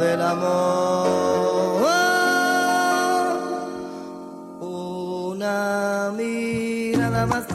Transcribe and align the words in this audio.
del 0.00 0.22
amor. 0.22 1.86
Una 4.60 6.10
mirada 6.16 7.26
más 7.26 7.46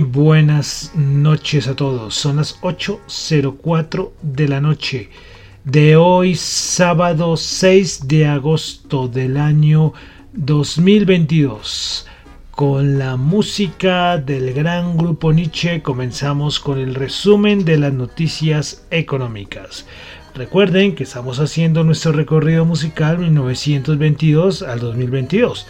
Buenas 0.00 0.92
noches 0.94 1.66
a 1.66 1.74
todos. 1.74 2.14
Son 2.14 2.36
las 2.36 2.60
8.04 2.60 4.10
de 4.22 4.48
la 4.48 4.60
noche 4.60 5.10
de 5.64 5.96
hoy, 5.96 6.36
sábado 6.36 7.36
6 7.36 8.06
de 8.06 8.26
agosto 8.26 9.08
del 9.08 9.36
año 9.36 9.92
2022. 10.34 12.06
Con 12.52 12.98
la 12.98 13.16
música 13.16 14.18
del 14.18 14.52
gran 14.52 14.96
grupo 14.96 15.32
Nietzsche 15.32 15.82
comenzamos 15.82 16.60
con 16.60 16.78
el 16.78 16.94
resumen 16.94 17.64
de 17.64 17.78
las 17.78 17.92
noticias 17.92 18.86
económicas. 18.90 19.86
Recuerden 20.34 20.94
que 20.94 21.04
estamos 21.04 21.40
haciendo 21.40 21.82
nuestro 21.82 22.12
recorrido 22.12 22.64
musical 22.64 23.18
1922 23.18 24.62
al 24.62 24.78
2022 24.78 25.66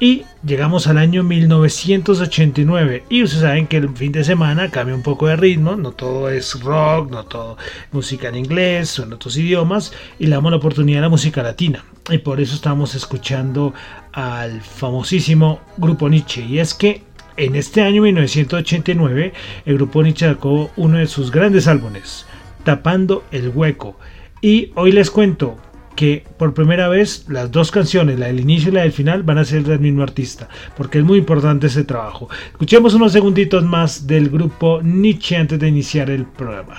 y 0.00 0.24
llegamos 0.44 0.86
al 0.86 0.98
año 0.98 1.22
1989. 1.22 3.04
Y 3.08 3.22
ustedes 3.22 3.42
saben 3.42 3.66
que 3.66 3.76
el 3.76 3.88
fin 3.90 4.12
de 4.12 4.24
semana 4.24 4.70
cambia 4.70 4.94
un 4.94 5.02
poco 5.02 5.28
de 5.28 5.36
ritmo. 5.36 5.76
No 5.76 5.92
todo 5.92 6.28
es 6.28 6.60
rock, 6.60 7.10
no 7.10 7.24
todo 7.24 7.56
música 7.92 8.28
en 8.28 8.36
inglés 8.36 8.98
en 8.98 9.12
otros 9.12 9.36
idiomas. 9.36 9.92
Y 10.18 10.26
le 10.26 10.32
damos 10.32 10.50
la 10.50 10.58
oportunidad 10.58 10.98
a 10.98 11.02
la 11.02 11.08
música 11.08 11.42
latina. 11.42 11.84
Y 12.10 12.18
por 12.18 12.40
eso 12.40 12.54
estamos 12.54 12.94
escuchando 12.94 13.72
al 14.12 14.60
famosísimo 14.60 15.60
grupo 15.76 16.08
Nietzsche. 16.08 16.44
Y 16.44 16.58
es 16.58 16.74
que 16.74 17.02
en 17.36 17.54
este 17.54 17.82
año 17.82 18.02
1989 18.02 19.32
el 19.64 19.74
grupo 19.74 20.02
Nietzsche 20.02 20.26
sacó 20.26 20.70
uno 20.76 20.98
de 20.98 21.06
sus 21.06 21.30
grandes 21.30 21.66
álbumes, 21.66 22.26
Tapando 22.64 23.24
el 23.30 23.50
Hueco. 23.50 23.98
Y 24.40 24.72
hoy 24.74 24.92
les 24.92 25.10
cuento 25.10 25.56
que 25.94 26.24
por 26.38 26.54
primera 26.54 26.88
vez 26.88 27.26
las 27.28 27.50
dos 27.50 27.70
canciones, 27.70 28.18
la 28.18 28.26
del 28.26 28.40
inicio 28.40 28.70
y 28.70 28.74
la 28.74 28.82
del 28.82 28.92
final, 28.92 29.22
van 29.22 29.38
a 29.38 29.44
ser 29.44 29.62
del 29.62 29.80
mismo 29.80 30.02
artista, 30.02 30.48
porque 30.76 30.98
es 30.98 31.04
muy 31.04 31.18
importante 31.18 31.68
ese 31.68 31.84
trabajo. 31.84 32.28
Escuchemos 32.52 32.94
unos 32.94 33.12
segunditos 33.12 33.64
más 33.64 34.06
del 34.06 34.28
grupo 34.28 34.80
Nietzsche 34.82 35.36
antes 35.36 35.58
de 35.58 35.68
iniciar 35.68 36.10
el 36.10 36.24
programa. 36.24 36.76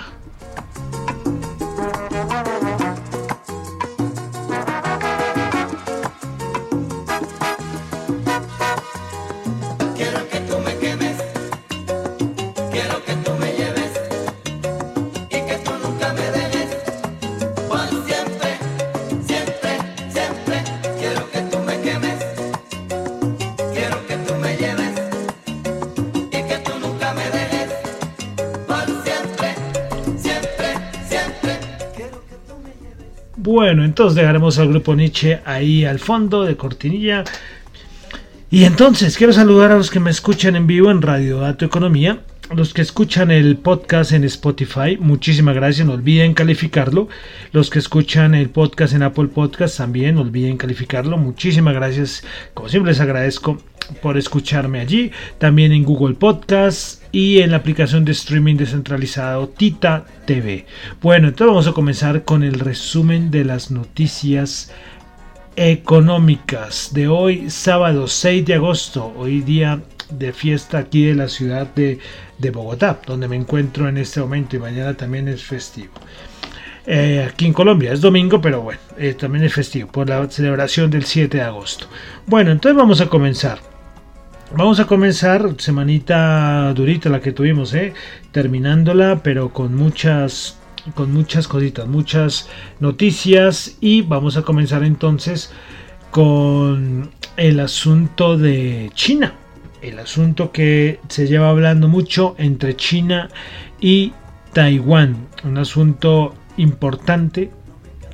Bueno, 33.75 33.90
entonces 33.90 34.16
dejaremos 34.16 34.58
al 34.58 34.69
grupo 34.69 34.96
Nietzsche 34.96 35.41
ahí 35.44 35.84
al 35.84 36.00
fondo 36.00 36.46
de 36.46 36.56
cortinilla. 36.56 37.25
Y 38.50 38.63
entonces 38.63 39.18
quiero 39.18 39.34
saludar 39.34 39.74
a 39.74 39.75
los 39.75 39.91
que 39.91 40.00
me 40.00 40.12
escuchan 40.12 40.56
en 40.56 40.66
vivo 40.66 40.90
en 40.91 41.02
Radio 41.02 41.40
Dato 41.40 41.66
Economía, 41.66 42.22
los 42.56 42.74
que 42.74 42.81
escuchan 42.81 43.31
el 43.31 43.58
podcast 43.58 44.13
en 44.13 44.24
Spotify, 44.24 44.96
muchísimas 44.97 45.56
gracias, 45.56 45.86
no 45.86 45.91
olviden 45.91 46.34
calificarlo. 46.34 47.09
Los 47.52 47.69
que 47.69 47.80
escuchan 47.80 48.34
el 48.34 48.50
podcast 48.50 48.94
en 48.94 49.03
Apple 49.03 49.28
Podcast 49.28 49.75
también, 49.78 50.16
no 50.16 50.22
olviden 50.22 50.56
calificarlo. 50.56 51.18
Muchísimas 51.18 51.74
gracias, 51.74 52.24
como 52.53 52.69
siempre 52.69 52.94
les 52.94 53.02
agradezco 53.02 53.57
por 54.02 54.18
escucharme 54.18 54.80
allí, 54.80 55.12
también 55.38 55.74
en 55.74 55.84
Google 55.84 56.16
Podcast 56.16 57.03
y 57.16 57.40
en 57.40 57.52
la 57.52 57.58
aplicación 57.58 58.03
de 58.03 58.12
streaming 58.12 58.58
descentralizado 58.58 59.48
Tita 59.48 60.03
TV. 60.26 60.66
Bueno, 61.02 61.30
entonces 61.30 61.48
vamos 61.48 61.68
a 61.68 61.72
comenzar 61.72 62.26
con 62.26 62.44
el 62.44 62.59
resumen 62.59 63.31
de 63.31 63.46
las 63.46 63.72
noticias 63.72 64.74
económicas 65.56 66.90
de 66.92 67.08
hoy, 67.08 67.50
sábado 67.50 68.09
6 68.09 68.46
de 68.46 68.56
agosto, 68.56 69.13
hoy 69.16 69.39
día 69.39 69.81
de 70.10 70.34
fiesta 70.34 70.78
aquí 70.78 71.06
de 71.06 71.16
la 71.16 71.30
ciudad 71.30 71.68
de, 71.74 72.01
Bogotá, 72.51 73.00
donde 73.07 73.30
me 73.30 73.38
encuentro 73.38 73.88
en 73.88 73.95
este 73.95 74.19
momento 74.19 74.57
y 74.57 74.60
mañana 74.60 74.94
también 74.94 75.30
es 75.30 75.42
festivo. 75.42 75.94
Eh, 76.86 77.25
aquí 77.31 77.45
en 77.45 77.54
Colombia 77.54 77.94
es 77.94 78.01
domingo, 78.01 78.42
pero 78.42 78.62
bueno, 78.62 78.81
eh, 78.98 79.13
también 79.13 79.45
es 79.45 79.54
festivo 79.54 79.89
por 79.89 80.10
la 80.10 80.30
celebración 80.30 80.92
del 80.92 81.06
7 81.06 81.38
de 81.38 81.44
agosto. 81.44 81.88
Bueno, 82.28 82.51
entonces 82.51 82.75
vamos 82.75 83.00
a 83.00 83.06
comenzar. 83.06 83.75
Vamos 84.53 84.80
a 84.80 84.86
comenzar, 84.86 85.56
semanita 85.57 86.71
durita 86.74 87.09
la 87.09 87.19
que 87.19 87.31
tuvimos, 87.31 87.74
¿eh? 87.74 87.94
terminándola, 88.31 89.21
pero 89.24 89.50
con 89.50 89.75
muchas, 89.75 90.59
con 90.94 91.12
muchas 91.12 91.47
cositas, 91.47 91.88
muchas 91.88 92.47
noticias 92.80 93.75
y 93.81 94.03
vamos 94.03 94.38
a 94.38 94.44
comenzar 94.44 94.83
entonces 94.83 95.51
con 96.12 97.09
el 97.38 97.59
asunto 97.59 98.38
de 98.38 98.92
China, 98.94 99.33
el 99.81 99.97
asunto 99.97 100.51
que 100.51 101.00
se 101.09 101.27
lleva 101.27 101.50
hablando 101.50 101.88
mucho 101.88 102.36
entre 102.38 102.75
China 102.75 103.30
y 103.81 104.13
Taiwán, 104.53 105.27
un 105.44 105.57
asunto 105.57 106.36
importante 106.57 107.50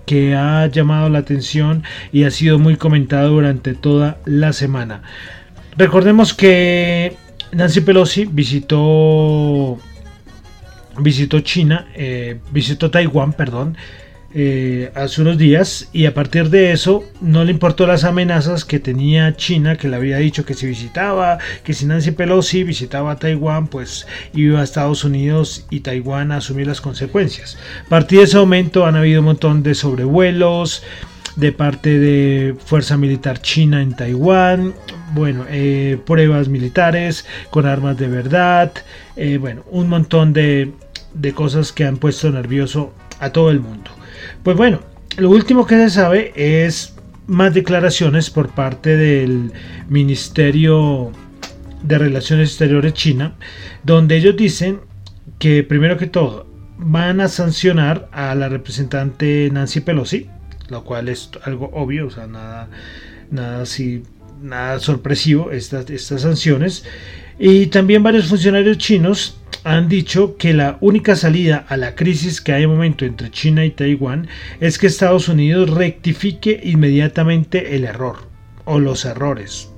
que 0.06 0.34
ha 0.34 0.66
llamado 0.68 1.10
la 1.10 1.19
atención 1.19 1.84
y 2.12 2.24
ha 2.24 2.31
sido 2.31 2.57
muy 2.57 2.77
comentado 2.77 3.30
durante 3.30 3.75
toda 3.75 4.18
la 4.25 4.54
semana. 4.54 5.04
Recordemos 5.81 6.36
que 6.36 7.18
Nancy 7.54 7.81
Pelosi 7.81 8.25
visitó 8.25 9.80
visitó 11.00 11.39
China, 11.39 11.88
eh, 11.95 12.38
visitó 12.51 12.92
Taiwán, 12.92 13.33
perdón, 13.33 13.75
eh, 14.36 14.92
hace 14.94 15.24
unos 15.24 15.39
días 15.39 15.89
y 15.92 16.06
a 16.06 16.13
partir 16.13 16.51
de 16.51 16.72
eso 16.72 17.04
no 17.19 17.44
le 17.44 17.50
importó 17.50 17.88
las 17.88 18.04
amenazas 18.04 18.63
que 18.63 18.80
tenía 18.80 19.36
China, 19.36 19.75
que 19.75 19.88
le 19.88 19.95
había 19.95 20.18
dicho 20.18 20.45
que 20.45 20.54
si 20.54 20.68
visitaba, 20.68 21.39
que 21.63 21.74
si 21.74 21.88
Nancy 21.88 22.12
Pelosi 22.12 22.63
visitaba 22.63 23.16
Taiwán, 23.16 23.66
pues 23.66 24.06
iba 24.36 24.62
a 24.62 24.63
Estados 24.63 25.04
Unidos 25.04 25.66
y 25.72 25.80
Taiwán 25.80 26.31
a 26.31 26.38
asumir 26.38 26.68
las 26.68 26.80
consecuencias. 26.80 27.57
A 27.88 27.89
partir 27.89 28.19
de 28.19 28.25
ese 28.25 28.38
momento 28.38 28.86
han 28.86 28.98
habido 28.98 29.22
un 29.22 29.25
montón 29.25 29.63
de 29.63 29.74
sobrevuelos 29.74 30.84
de 31.36 31.51
parte 31.51 32.00
de 32.00 32.56
Fuerza 32.66 32.98
Militar 32.98 33.42
China 33.42 33.81
en 33.81 33.95
Taiwán, 33.95 34.74
bueno, 35.13 35.45
eh, 35.50 35.98
pruebas 36.06 36.48
militares 36.48 37.25
con 37.50 37.66
armas 37.66 37.98
de 37.98 38.07
verdad, 38.07 38.72
eh, 39.16 39.38
bueno, 39.38 39.63
un 39.69 39.89
montón 39.89 40.33
de, 40.33 40.72
de 41.13 41.33
cosas 41.33 41.72
que 41.72 41.86
han 41.86 41.98
puesto 41.98 42.30
nervioso 42.31 42.94
a 43.19 43.31
todo 43.31 43.51
el 43.51 43.60
mundo. 43.60 43.92
Pues 44.44 44.57
bueno, 44.57 44.80
lo 45.18 45.30
último 45.30 45.66
que 45.66 45.75
se 45.75 45.89
sabe 45.89 46.33
es 46.36 46.95
más 47.28 47.54
declaraciones 47.54 48.30
por 48.30 48.50
parte 48.50 48.98
del 48.98 49.51
Ministerio 49.89 51.12
de 51.84 51.98
Relaciones 51.98 52.50
Exteriores 52.50 52.94
China, 52.94 53.36
donde 53.84 54.18
ellos 54.18 54.36
dicen 54.36 54.81
que 55.39 55.63
primero 55.63 55.98
que 55.98 56.07
todo 56.07 56.48
van 56.77 57.22
a 57.22 57.27
sancionar 57.27 58.10
a 58.12 58.34
la 58.36 58.50
representante 58.50 59.50
Nancy 59.51 59.81
Pelosi, 59.81 60.27
lo 60.72 60.84
cual 60.84 61.10
es 61.10 61.30
algo 61.44 61.70
obvio, 61.74 62.08
o 62.08 62.10
sea, 62.10 62.28
nada, 62.28 62.70
nada 63.30 63.62
así, 63.62 64.04
nada 64.42 64.80
sorpresivo 64.80 65.52
estas, 65.52 65.90
estas 65.90 66.22
sanciones. 66.22 66.86
Y 67.38 67.68
también 67.68 68.04
varios 68.04 68.28
funcionarios 68.28 68.78
chinos 68.78 69.38
han 69.64 69.90
dicho 69.90 70.38
que 70.38 70.54
la 70.54 70.78
única 70.82 71.16
salida 71.16 71.66
a 71.68 71.78
la 71.78 71.94
crisis 71.96 72.42
que 72.42 72.54
hay 72.54 72.64
en 72.64 72.70
momento 72.70 73.06
entre 73.06 73.30
China 73.30 73.66
y 73.66 73.72
Taiwán 73.72 74.28
es 74.60 74.80
que 74.80 74.88
Estados 74.88 75.28
Unidos 75.28 75.70
rectifique 75.70 76.60
inmediatamente 76.64 77.76
el 77.76 77.84
error 77.84 78.28
o 78.66 78.80
los 78.80 79.06
errores. 79.06 79.70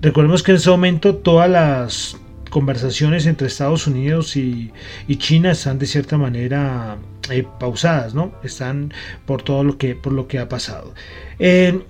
Recordemos 0.00 0.42
que 0.42 0.52
en 0.52 0.56
ese 0.56 0.70
momento 0.70 1.16
todas 1.16 1.50
las 1.50 2.16
conversaciones 2.54 3.26
entre 3.26 3.48
Estados 3.48 3.88
Unidos 3.88 4.36
y, 4.36 4.70
China 5.18 5.50
están 5.50 5.80
de 5.80 5.86
cierta 5.86 6.16
manera 6.16 6.98
eh, 7.28 7.44
pausadas, 7.58 8.14
¿no? 8.14 8.32
Están 8.44 8.92
por 9.26 9.42
todo 9.42 9.64
lo 9.64 9.76
que, 9.76 9.96
por 9.96 10.12
lo 10.12 10.28
que 10.28 10.38
ha 10.38 10.48
pasado. 10.48 10.94
Eh, 11.40 11.80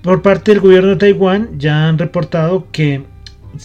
por 0.00 0.22
parte 0.22 0.52
del 0.52 0.60
gobierno 0.60 0.90
de 0.90 0.96
Taiwán 0.96 1.58
ya 1.58 1.88
han 1.88 1.98
reportado 1.98 2.68
que 2.70 3.02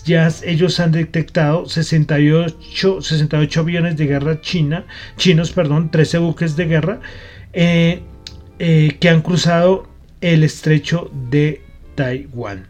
ya 0.04 0.30
ellos 0.44 0.80
han 0.80 0.92
detectado 0.94 1.68
68, 1.68 3.02
68 3.04 3.60
aviones 3.60 3.96
de 3.96 4.08
guerra 4.08 4.42
china, 4.42 4.88
chinos, 5.16 5.52
perdón, 5.52 5.92
13 5.92 6.18
buques 6.18 6.56
de 6.56 6.66
guerra 6.66 7.00
eh, 7.54 8.02
que 9.00 9.10
han 9.10 9.22
cruzado 9.22 9.88
el 10.22 10.44
estrecho 10.44 11.12
de 11.30 11.62
Taiwán. 11.94 12.66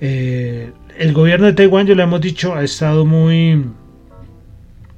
Eh, 0.00 0.70
el 0.98 1.12
gobierno 1.12 1.46
de 1.46 1.52
Taiwán, 1.52 1.86
ya 1.86 1.94
lo 1.94 2.02
hemos 2.02 2.20
dicho, 2.20 2.54
ha 2.54 2.64
estado 2.64 3.04
muy 3.06 3.64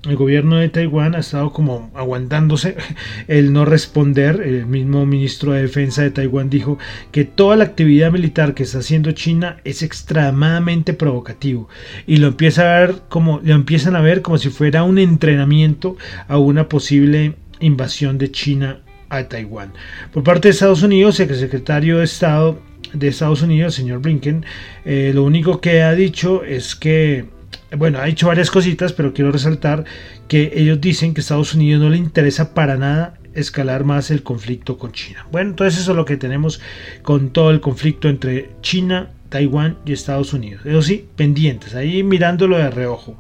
el 0.08 0.16
gobierno 0.16 0.56
de 0.56 0.70
Taiwán 0.70 1.14
ha 1.14 1.18
estado 1.18 1.52
como 1.52 1.90
aguantándose 1.94 2.74
el 3.28 3.52
no 3.52 3.66
responder. 3.66 4.40
El 4.40 4.64
mismo 4.64 5.04
ministro 5.04 5.52
de 5.52 5.62
Defensa 5.62 6.02
de 6.02 6.10
Taiwán 6.10 6.48
dijo 6.48 6.78
que 7.12 7.24
toda 7.24 7.56
la 7.56 7.64
actividad 7.64 8.10
militar 8.10 8.54
que 8.54 8.62
está 8.62 8.78
haciendo 8.78 9.12
China 9.12 9.58
es 9.64 9.82
extremadamente 9.82 10.94
provocativo 10.94 11.68
y 12.06 12.16
lo 12.16 12.28
empieza 12.28 12.62
a 12.62 12.80
ver 12.80 12.94
como 13.10 13.40
lo 13.42 13.54
empiezan 13.54 13.94
a 13.94 14.00
ver 14.00 14.22
como 14.22 14.38
si 14.38 14.48
fuera 14.48 14.84
un 14.84 14.98
entrenamiento 14.98 15.96
a 16.28 16.38
una 16.38 16.66
posible 16.68 17.34
invasión 17.60 18.16
de 18.16 18.30
China 18.30 18.80
a 19.10 19.24
Taiwán. 19.24 19.74
Por 20.14 20.22
parte 20.22 20.48
de 20.48 20.52
Estados 20.52 20.82
Unidos, 20.82 21.20
el 21.20 21.34
secretario 21.36 21.98
de 21.98 22.04
Estado 22.04 22.58
de 22.92 23.08
Estados 23.08 23.42
Unidos, 23.42 23.74
señor 23.74 24.00
Blinken, 24.00 24.44
eh, 24.84 25.12
lo 25.14 25.24
único 25.24 25.60
que 25.60 25.82
ha 25.82 25.94
dicho 25.94 26.44
es 26.44 26.74
que 26.74 27.26
bueno, 27.76 28.00
ha 28.00 28.04
dicho 28.04 28.26
varias 28.26 28.50
cositas, 28.50 28.92
pero 28.92 29.12
quiero 29.12 29.30
resaltar 29.30 29.84
que 30.28 30.52
ellos 30.56 30.80
dicen 30.80 31.14
que 31.14 31.20
Estados 31.20 31.54
Unidos 31.54 31.80
no 31.80 31.88
le 31.88 31.98
interesa 31.98 32.52
para 32.52 32.76
nada 32.76 33.14
escalar 33.34 33.84
más 33.84 34.10
el 34.10 34.22
conflicto 34.22 34.76
con 34.76 34.92
China. 34.92 35.26
Bueno, 35.30 35.50
entonces 35.50 35.80
eso 35.80 35.92
es 35.92 35.96
lo 35.96 36.04
que 36.04 36.16
tenemos 36.16 36.60
con 37.02 37.30
todo 37.30 37.50
el 37.50 37.60
conflicto 37.60 38.08
entre 38.08 38.50
China, 38.60 39.10
Taiwán 39.28 39.78
y 39.86 39.92
Estados 39.92 40.32
Unidos. 40.32 40.62
Eso 40.66 40.82
sí, 40.82 41.06
pendientes, 41.16 41.74
ahí 41.74 42.02
mirándolo 42.02 42.58
de 42.58 42.70
reojo. 42.70 43.16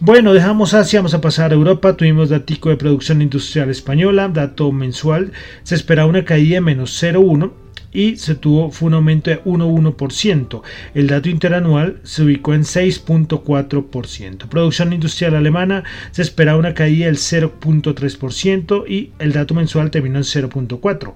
Bueno, 0.00 0.32
dejamos 0.32 0.74
Asia, 0.74 1.00
vamos 1.00 1.14
a 1.14 1.20
pasar 1.20 1.52
a 1.52 1.54
Europa. 1.54 1.96
Tuvimos 1.96 2.30
datico 2.30 2.70
de 2.70 2.76
producción 2.76 3.22
industrial 3.22 3.70
española, 3.70 4.28
dato 4.28 4.72
mensual. 4.72 5.32
Se 5.62 5.74
espera 5.74 6.06
una 6.06 6.24
caída 6.24 6.54
de 6.54 6.60
menos 6.60 7.00
0,1 7.00 7.52
y 7.92 8.16
se 8.16 8.34
tuvo 8.34 8.70
fue 8.70 8.88
un 8.88 8.94
aumento 8.94 9.30
de 9.30 9.42
1,1%. 9.44 10.62
El 10.94 11.06
dato 11.06 11.28
interanual 11.28 12.00
se 12.02 12.22
ubicó 12.22 12.54
en 12.54 12.62
6.4%. 12.62 14.48
Producción 14.48 14.92
industrial 14.92 15.36
alemana 15.36 15.84
se 16.10 16.22
esperaba 16.22 16.58
una 16.58 16.74
caída 16.74 17.06
del 17.06 17.16
0.3% 17.16 18.84
y 18.88 19.12
el 19.18 19.32
dato 19.32 19.54
mensual 19.54 19.90
terminó 19.90 20.18
en 20.18 20.24
0.4% 20.24 21.14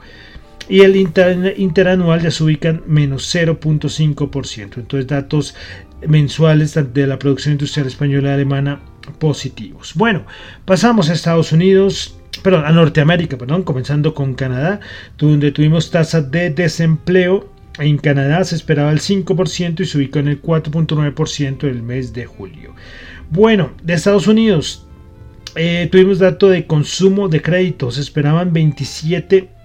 y 0.68 0.80
el 0.80 0.96
interanual 0.96 2.22
ya 2.22 2.30
se 2.30 2.42
ubica 2.42 2.68
en 2.70 2.82
menos 2.86 3.32
0.5%. 3.34 4.78
Entonces 4.78 5.06
datos 5.06 5.54
mensuales 6.06 6.74
de 6.92 7.06
la 7.06 7.18
producción 7.18 7.52
industrial 7.52 7.86
española 7.86 8.30
y 8.30 8.34
alemana 8.34 8.80
positivos. 9.18 9.92
Bueno, 9.94 10.26
pasamos 10.64 11.08
a 11.08 11.12
Estados 11.12 11.52
Unidos 11.52 12.18
perdón, 12.42 12.64
a 12.64 12.72
Norteamérica, 12.72 13.38
perdón, 13.38 13.62
comenzando 13.62 14.14
con 14.14 14.34
Canadá, 14.34 14.80
donde 15.18 15.52
tuvimos 15.52 15.90
tasa 15.90 16.20
de 16.20 16.50
desempleo. 16.50 17.52
En 17.78 17.98
Canadá 17.98 18.42
se 18.44 18.54
esperaba 18.54 18.90
el 18.90 19.00
5% 19.00 19.80
y 19.80 19.84
se 19.84 19.98
ubicó 19.98 20.18
en 20.18 20.28
el 20.28 20.40
4.9% 20.40 21.58
del 21.58 21.82
mes 21.82 22.14
de 22.14 22.24
julio. 22.24 22.74
Bueno, 23.30 23.72
de 23.82 23.94
Estados 23.94 24.26
Unidos 24.26 24.86
eh, 25.56 25.88
tuvimos 25.90 26.18
dato 26.18 26.48
de 26.48 26.66
consumo 26.66 27.28
de 27.28 27.42
crédito, 27.42 27.90
se 27.90 28.00
esperaban 28.00 28.52
27 28.52 29.56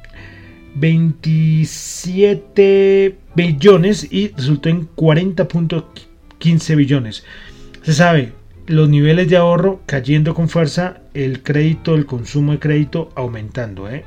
27 0.76 3.18
billones 3.36 4.08
y 4.12 4.30
resultó 4.30 4.70
en 4.70 4.88
40.15 4.96 6.76
billones. 6.76 7.24
Se 7.84 7.94
sabe, 7.94 8.34
los 8.68 8.90
niveles 8.90 9.30
de 9.30 9.38
ahorro 9.38 9.82
cayendo 9.86 10.34
con 10.34 10.50
fuerza, 10.50 11.02
el 11.14 11.44
crédito, 11.44 11.96
el 11.96 12.06
consumo 12.06 12.54
de 12.54 12.60
crédito 12.60 13.10
aumentando. 13.16 13.90
¿eh? 13.90 14.04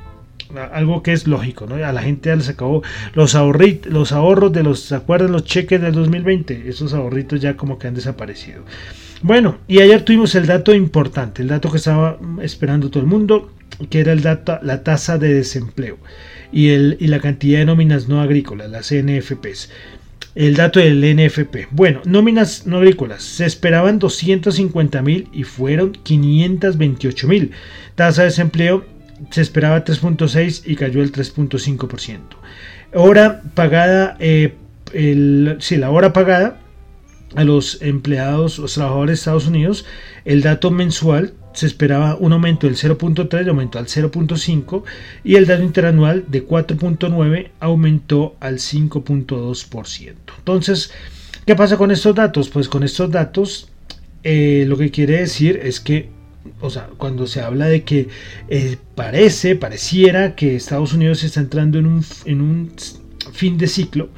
Algo 0.73 1.03
que 1.03 1.13
es 1.13 1.27
lógico, 1.27 1.67
¿no? 1.67 1.75
A 1.77 1.93
la 1.93 2.03
gente 2.03 2.29
ya 2.29 2.37
les 2.37 2.49
acabó 2.49 2.83
los, 3.15 3.35
los 3.35 4.13
ahorros 4.13 4.53
de 4.53 4.63
los, 4.63 4.81
¿se 4.81 4.95
acuerdan 4.95 5.33
los 5.33 5.45
cheques 5.45 5.81
del 5.81 5.93
2020? 5.93 6.69
Esos 6.69 6.95
ahorritos 6.95 7.41
ya 7.41 7.57
como 7.57 7.79
que 7.79 7.89
han 7.89 7.95
desaparecido. 7.95 8.63
Bueno, 9.23 9.59
y 9.67 9.81
ayer 9.81 10.03
tuvimos 10.03 10.35
el 10.35 10.47
dato 10.47 10.75
importante, 10.75 11.43
el 11.43 11.49
dato 11.49 11.71
que 11.71 11.79
estaba 11.79 12.19
esperando 12.43 12.91
todo 12.91 13.03
el 13.03 13.09
mundo, 13.09 13.51
que 13.89 14.01
era 14.01 14.13
el 14.13 14.21
dato, 14.23 14.59
la 14.63 14.83
tasa 14.83 15.19
de 15.19 15.33
desempleo 15.33 15.99
y, 16.53 16.69
el, 16.69 16.97
y 17.01 17.07
la 17.07 17.21
cantidad 17.21 17.59
de 17.61 17.65
nóminas 17.65 18.09
no 18.09 18.21
agrícolas, 18.21 18.71
las 18.71 18.93
NFPs 18.93 19.71
el 20.35 20.57
dato 20.57 20.81
del 20.81 21.01
NFP. 21.17 21.69
Bueno, 21.71 22.01
nóminas 22.05 22.67
no 22.67 22.79
agrícolas. 22.79 23.23
Se 23.23 23.47
esperaban 23.47 23.99
250 23.99 25.03
mil 25.03 25.29
y 25.33 25.45
fueron 25.45 25.93
528 25.93 27.29
mil. 27.29 27.53
Tasa 27.95 28.23
de 28.23 28.29
desempleo 28.29 28.85
se 29.31 29.41
esperaba 29.41 29.85
3.6 29.85 30.63
y 30.65 30.77
cayó 30.77 31.03
el 31.03 31.13
3.5%. 31.13 32.19
Hora 32.95 33.43
pagada, 33.55 34.17
eh, 34.21 34.55
si 35.61 35.77
la 35.77 35.91
hora 35.91 36.13
pagada 36.13 36.61
a 37.35 37.45
los 37.45 37.81
empleados, 37.83 38.59
los 38.59 38.75
trabajadores 38.75 39.11
de 39.11 39.21
Estados 39.21 39.47
Unidos, 39.47 39.85
el 40.25 40.43
dato 40.43 40.71
mensual 40.71 41.35
se 41.55 41.67
esperaba 41.67 42.17
un 42.17 42.33
aumento 42.33 42.67
del 42.67 42.77
0.3, 42.77 43.49
aumentó 43.49 43.79
al 43.79 43.87
0.5 43.87 44.83
y 45.23 45.37
el 45.37 45.47
dato 45.47 45.63
interanual 45.63 46.25
de 46.29 46.47
4.9 46.47 47.51
aumentó 47.61 48.37
al 48.41 48.59
5.2%. 48.59 50.15
Entonces, 50.39 50.93
¿qué 51.47 51.55
pasa 51.55 51.77
con 51.77 51.91
estos 51.93 52.15
datos? 52.15 52.49
Pues 52.49 52.69
con 52.69 52.83
estos 52.83 53.11
datos 53.11 53.69
eh, 54.25 54.65
lo 54.67 54.77
que 54.77 54.91
quiere 54.91 55.19
decir 55.19 55.61
es 55.63 55.81
que, 55.81 56.09
o 56.61 56.71
sea, 56.71 56.89
cuando 56.97 57.27
se 57.27 57.41
habla 57.41 57.67
de 57.67 57.85
que 57.85 58.09
eh, 58.49 58.77
parece, 58.95 59.55
pareciera 59.55 60.35
que 60.35 60.57
Estados 60.57 60.93
Unidos 60.93 61.23
está 61.23 61.41
entrando 61.41 61.79
en 61.79 61.87
un, 61.87 62.05
en 62.25 62.41
un 62.41 62.73
fin 63.33 63.59
de 63.59 63.69
ciclo, 63.69 64.09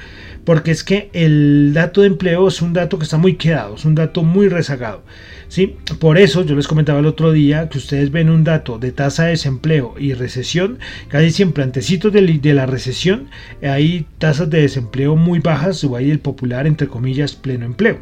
porque 0.47 0.71
es 0.71 0.85
que 0.85 1.11
el 1.12 1.73
dato 1.75 2.00
de 2.00 2.07
empleo 2.07 2.47
es 2.47 2.62
un 2.62 2.73
dato 2.73 2.99
que 2.99 3.05
está 3.05 3.19
muy 3.19 3.35
quedado, 3.35 3.75
es 3.75 3.85
un 3.85 3.97
dato 3.97 4.23
muy 4.23 4.49
rezagado. 4.49 5.03
¿sí? 5.49 5.75
Por 5.99 6.19
eso 6.19 6.45
yo 6.45 6.55
les 6.55 6.69
comentaba 6.69 7.00
el 7.00 7.07
otro 7.07 7.33
día 7.33 7.69
que 7.69 7.79
ustedes 7.79 8.12
ven 8.12 8.31
un 8.31 8.45
dato 8.45 8.79
de 8.79 8.93
tasa 8.93 9.25
de 9.25 9.31
desempleo 9.31 9.97
y 9.99 10.15
recesión, 10.15 10.79
casi 11.09 11.33
siempre 11.33 11.65
antecitos 11.65 12.12
de, 12.12 12.23
la 12.55 12.65
recesión 12.65 13.29
hay 13.61 14.07
tasas 14.19 14.49
de 14.49 14.62
desempleo 14.62 15.17
muy 15.17 15.41
bajas 15.41 15.83
o 15.83 15.97
hay 15.97 16.12
el 16.12 16.21
popular 16.21 16.69
entre 16.69 16.87
comillas 16.87 17.35
pleno 17.35 17.67
empleo. 17.67 17.99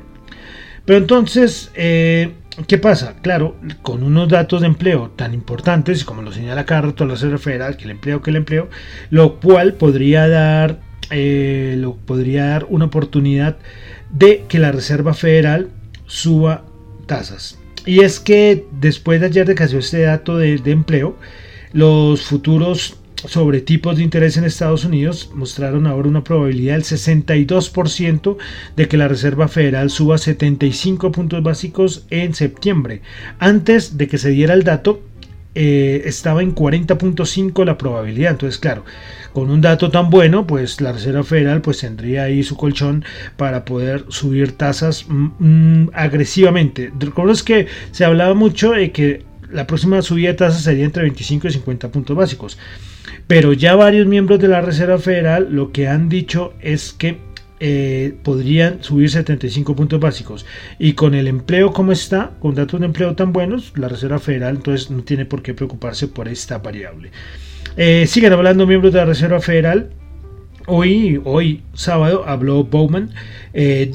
Pero 0.84 0.98
entonces, 0.98 1.70
eh, 1.74 2.34
¿qué 2.66 2.76
pasa? 2.76 3.16
Claro, 3.22 3.56
con 3.80 4.02
unos 4.02 4.28
datos 4.28 4.60
de 4.60 4.66
empleo 4.66 5.10
tan 5.16 5.32
importantes, 5.32 6.04
como 6.04 6.20
lo 6.20 6.30
señala 6.30 6.66
Carlos 6.66 7.22
la 7.22 7.38
Federal, 7.38 7.78
que 7.78 7.84
el 7.84 7.92
empleo, 7.92 8.20
que 8.20 8.28
el 8.28 8.36
empleo, 8.36 8.68
lo 9.08 9.40
cual 9.40 9.74
podría 9.74 10.28
dar, 10.28 10.80
eh, 11.10 11.76
lo 11.78 11.96
podría 11.96 12.46
dar 12.46 12.66
una 12.68 12.86
oportunidad 12.86 13.56
de 14.10 14.44
que 14.48 14.58
la 14.58 14.72
Reserva 14.72 15.14
Federal 15.14 15.70
suba 16.06 16.64
tasas. 17.06 17.58
Y 17.86 18.00
es 18.00 18.20
que 18.20 18.66
después 18.80 19.20
de 19.20 19.26
ayer 19.26 19.46
de 19.46 19.54
que 19.54 19.64
este 19.64 20.02
dato 20.02 20.38
de, 20.38 20.58
de 20.58 20.70
empleo, 20.70 21.16
los 21.72 22.22
futuros 22.22 22.96
sobre 23.26 23.60
tipos 23.60 23.96
de 23.96 24.02
interés 24.02 24.36
en 24.36 24.44
Estados 24.44 24.84
Unidos 24.84 25.30
mostraron 25.34 25.86
ahora 25.86 26.08
una 26.08 26.24
probabilidad 26.24 26.74
del 26.74 26.84
62% 26.84 28.36
de 28.76 28.88
que 28.88 28.96
la 28.96 29.08
Reserva 29.08 29.48
Federal 29.48 29.90
suba 29.90 30.18
75 30.18 31.10
puntos 31.12 31.42
básicos 31.42 32.06
en 32.10 32.34
septiembre. 32.34 33.00
Antes 33.38 33.96
de 33.96 34.08
que 34.08 34.18
se 34.18 34.30
diera 34.30 34.54
el 34.54 34.64
dato, 34.64 35.02
eh, 35.54 36.02
estaba 36.04 36.42
en 36.42 36.54
40.5 36.54 37.64
la 37.64 37.78
probabilidad. 37.78 38.32
Entonces, 38.32 38.58
claro, 38.58 38.84
con 39.32 39.50
un 39.50 39.60
dato 39.60 39.90
tan 39.90 40.10
bueno, 40.10 40.46
pues 40.46 40.80
la 40.80 40.92
Reserva 40.92 41.24
Federal 41.24 41.60
pues 41.60 41.78
tendría 41.78 42.24
ahí 42.24 42.42
su 42.42 42.56
colchón 42.56 43.04
para 43.36 43.64
poder 43.64 44.04
subir 44.08 44.52
tasas 44.52 45.06
mm, 45.08 45.30
mm, 45.38 45.90
agresivamente. 45.92 46.92
Recuerdo 46.98 47.34
que 47.44 47.66
se 47.90 48.04
hablaba 48.04 48.34
mucho 48.34 48.72
de 48.72 48.92
que 48.92 49.24
la 49.50 49.66
próxima 49.66 50.02
subida 50.02 50.28
de 50.28 50.34
tasas 50.34 50.62
sería 50.62 50.84
entre 50.84 51.02
25 51.02 51.48
y 51.48 51.52
50 51.52 51.88
puntos 51.90 52.16
básicos. 52.16 52.58
Pero 53.26 53.52
ya 53.52 53.74
varios 53.74 54.06
miembros 54.06 54.38
de 54.40 54.48
la 54.48 54.60
Reserva 54.60 54.98
Federal 54.98 55.48
lo 55.50 55.72
que 55.72 55.88
han 55.88 56.08
dicho 56.08 56.52
es 56.60 56.92
que 56.92 57.18
eh, 57.66 58.12
podrían 58.22 58.82
subir 58.82 59.08
75 59.08 59.74
puntos 59.74 59.98
básicos. 59.98 60.44
Y 60.78 60.92
con 60.92 61.14
el 61.14 61.26
empleo 61.26 61.72
como 61.72 61.92
está, 61.92 62.32
con 62.38 62.54
datos 62.54 62.78
de 62.78 62.84
empleo 62.84 63.14
tan 63.14 63.32
buenos, 63.32 63.72
la 63.76 63.88
Reserva 63.88 64.18
Federal 64.18 64.56
entonces 64.56 64.90
no 64.90 65.02
tiene 65.02 65.24
por 65.24 65.40
qué 65.40 65.54
preocuparse 65.54 66.06
por 66.06 66.28
esta 66.28 66.58
variable. 66.58 67.10
Eh, 67.78 68.06
siguen 68.06 68.34
hablando 68.34 68.66
miembros 68.66 68.92
de 68.92 68.98
la 68.98 69.06
Reserva 69.06 69.40
Federal. 69.40 69.88
Hoy, 70.66 71.22
hoy 71.24 71.62
sábado, 71.72 72.24
habló 72.26 72.64
Bowman. 72.64 73.12
Eh, 73.54 73.90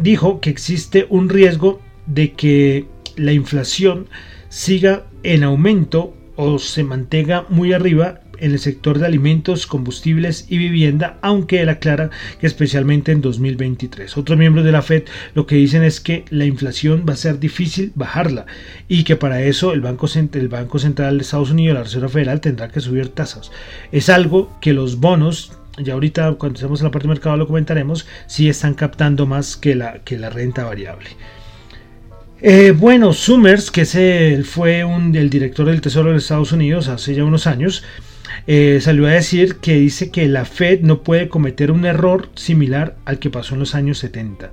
dijo 0.00 0.40
que 0.40 0.50
existe 0.50 1.06
un 1.08 1.28
riesgo 1.28 1.80
de 2.06 2.32
que 2.32 2.86
la 3.14 3.32
inflación 3.32 4.08
siga 4.48 5.04
en 5.22 5.44
aumento 5.44 6.16
o 6.34 6.58
se 6.58 6.82
mantenga 6.82 7.46
muy 7.48 7.74
arriba 7.74 8.22
en 8.38 8.52
el 8.52 8.58
sector 8.58 8.98
de 8.98 9.06
alimentos, 9.06 9.66
combustibles 9.66 10.46
y 10.48 10.58
vivienda, 10.58 11.18
aunque 11.22 11.60
él 11.60 11.68
aclara 11.68 12.10
que 12.40 12.46
especialmente 12.46 13.12
en 13.12 13.20
2023. 13.20 14.16
Otros 14.16 14.38
miembros 14.38 14.64
de 14.64 14.72
la 14.72 14.82
Fed 14.82 15.04
lo 15.34 15.46
que 15.46 15.56
dicen 15.56 15.82
es 15.82 16.00
que 16.00 16.24
la 16.30 16.44
inflación 16.44 17.04
va 17.08 17.14
a 17.14 17.16
ser 17.16 17.38
difícil 17.38 17.92
bajarla 17.94 18.46
y 18.88 19.04
que 19.04 19.16
para 19.16 19.42
eso 19.42 19.72
el 19.72 19.80
Banco, 19.80 20.08
el 20.32 20.48
Banco 20.48 20.78
Central 20.78 21.18
de 21.18 21.22
Estados 21.22 21.50
Unidos, 21.50 21.74
la 21.74 21.84
Reserva 21.84 22.08
Federal, 22.08 22.40
tendrá 22.40 22.68
que 22.68 22.80
subir 22.80 23.08
tasas. 23.08 23.50
Es 23.92 24.08
algo 24.08 24.56
que 24.60 24.72
los 24.72 25.00
bonos 25.00 25.52
ya 25.78 25.94
ahorita 25.94 26.34
cuando 26.34 26.56
estemos 26.56 26.80
en 26.80 26.84
la 26.84 26.90
parte 26.90 27.08
de 27.08 27.14
mercado 27.14 27.36
lo 27.36 27.46
comentaremos, 27.46 28.06
si 28.26 28.48
están 28.48 28.74
captando 28.74 29.26
más 29.26 29.56
que 29.56 29.74
la, 29.74 29.98
que 30.04 30.18
la 30.18 30.30
renta 30.30 30.64
variable. 30.64 31.10
Eh, 32.40 32.72
bueno, 32.76 33.12
Summers, 33.12 33.70
que 33.70 33.82
es 33.82 34.46
fue 34.46 34.80
el 34.80 35.30
director 35.30 35.66
del 35.66 35.80
Tesoro 35.80 36.10
de 36.10 36.18
Estados 36.18 36.52
Unidos 36.52 36.88
hace 36.88 37.14
ya 37.14 37.24
unos 37.24 37.46
años, 37.46 37.82
eh, 38.46 38.78
salió 38.80 39.06
a 39.06 39.12
decir 39.12 39.56
que 39.56 39.74
dice 39.74 40.10
que 40.10 40.26
la 40.28 40.44
Fed 40.44 40.80
no 40.80 41.02
puede 41.02 41.28
cometer 41.28 41.70
un 41.70 41.84
error 41.84 42.30
similar 42.34 42.96
al 43.04 43.18
que 43.18 43.30
pasó 43.30 43.54
en 43.54 43.60
los 43.60 43.74
años 43.74 43.98
70. 43.98 44.52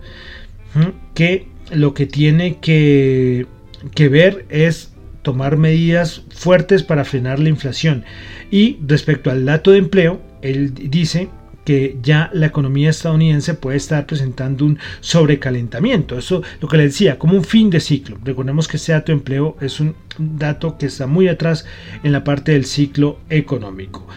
Que 1.13 1.47
lo 1.71 1.93
que 1.93 2.05
tiene 2.05 2.57
que, 2.59 3.45
que 3.93 4.09
ver 4.09 4.45
es 4.49 4.93
tomar 5.21 5.57
medidas 5.57 6.23
fuertes 6.29 6.83
para 6.83 7.05
frenar 7.05 7.39
la 7.39 7.49
inflación. 7.49 8.05
Y 8.49 8.77
respecto 8.85 9.29
al 9.31 9.45
dato 9.45 9.71
de 9.71 9.79
empleo, 9.79 10.21
él 10.41 10.73
dice 10.73 11.29
que 11.65 11.97
ya 12.01 12.29
la 12.33 12.47
economía 12.47 12.89
estadounidense 12.89 13.53
puede 13.53 13.77
estar 13.77 14.05
presentando 14.05 14.65
un 14.65 14.79
sobrecalentamiento. 14.99 16.17
Eso 16.17 16.41
lo 16.59 16.67
que 16.67 16.77
le 16.77 16.83
decía, 16.83 17.19
como 17.19 17.35
un 17.35 17.43
fin 17.43 17.69
de 17.69 17.79
ciclo. 17.79 18.17
Recordemos 18.23 18.67
que 18.67 18.77
este 18.77 18.93
dato 18.93 19.11
de 19.11 19.17
empleo 19.17 19.57
es 19.61 19.79
un 19.79 19.95
dato 20.17 20.77
que 20.77 20.87
está 20.87 21.07
muy 21.07 21.27
atrás 21.27 21.65
en 22.03 22.11
la 22.11 22.23
parte 22.23 22.53
del 22.53 22.65
ciclo 22.65 23.19
económico. 23.29 24.07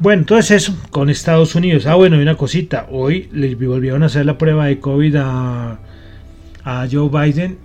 Bueno, 0.00 0.20
entonces 0.20 0.62
eso 0.62 0.76
con 0.90 1.10
Estados 1.10 1.54
Unidos. 1.54 1.86
Ah, 1.86 1.94
bueno, 1.94 2.16
y 2.16 2.22
una 2.22 2.36
cosita. 2.36 2.86
Hoy 2.90 3.28
le 3.32 3.54
volvieron 3.54 4.02
a 4.02 4.06
hacer 4.06 4.26
la 4.26 4.38
prueba 4.38 4.66
de 4.66 4.78
COVID 4.78 5.16
a, 5.16 5.80
a 6.64 6.88
Joe 6.90 7.08
Biden 7.08 7.58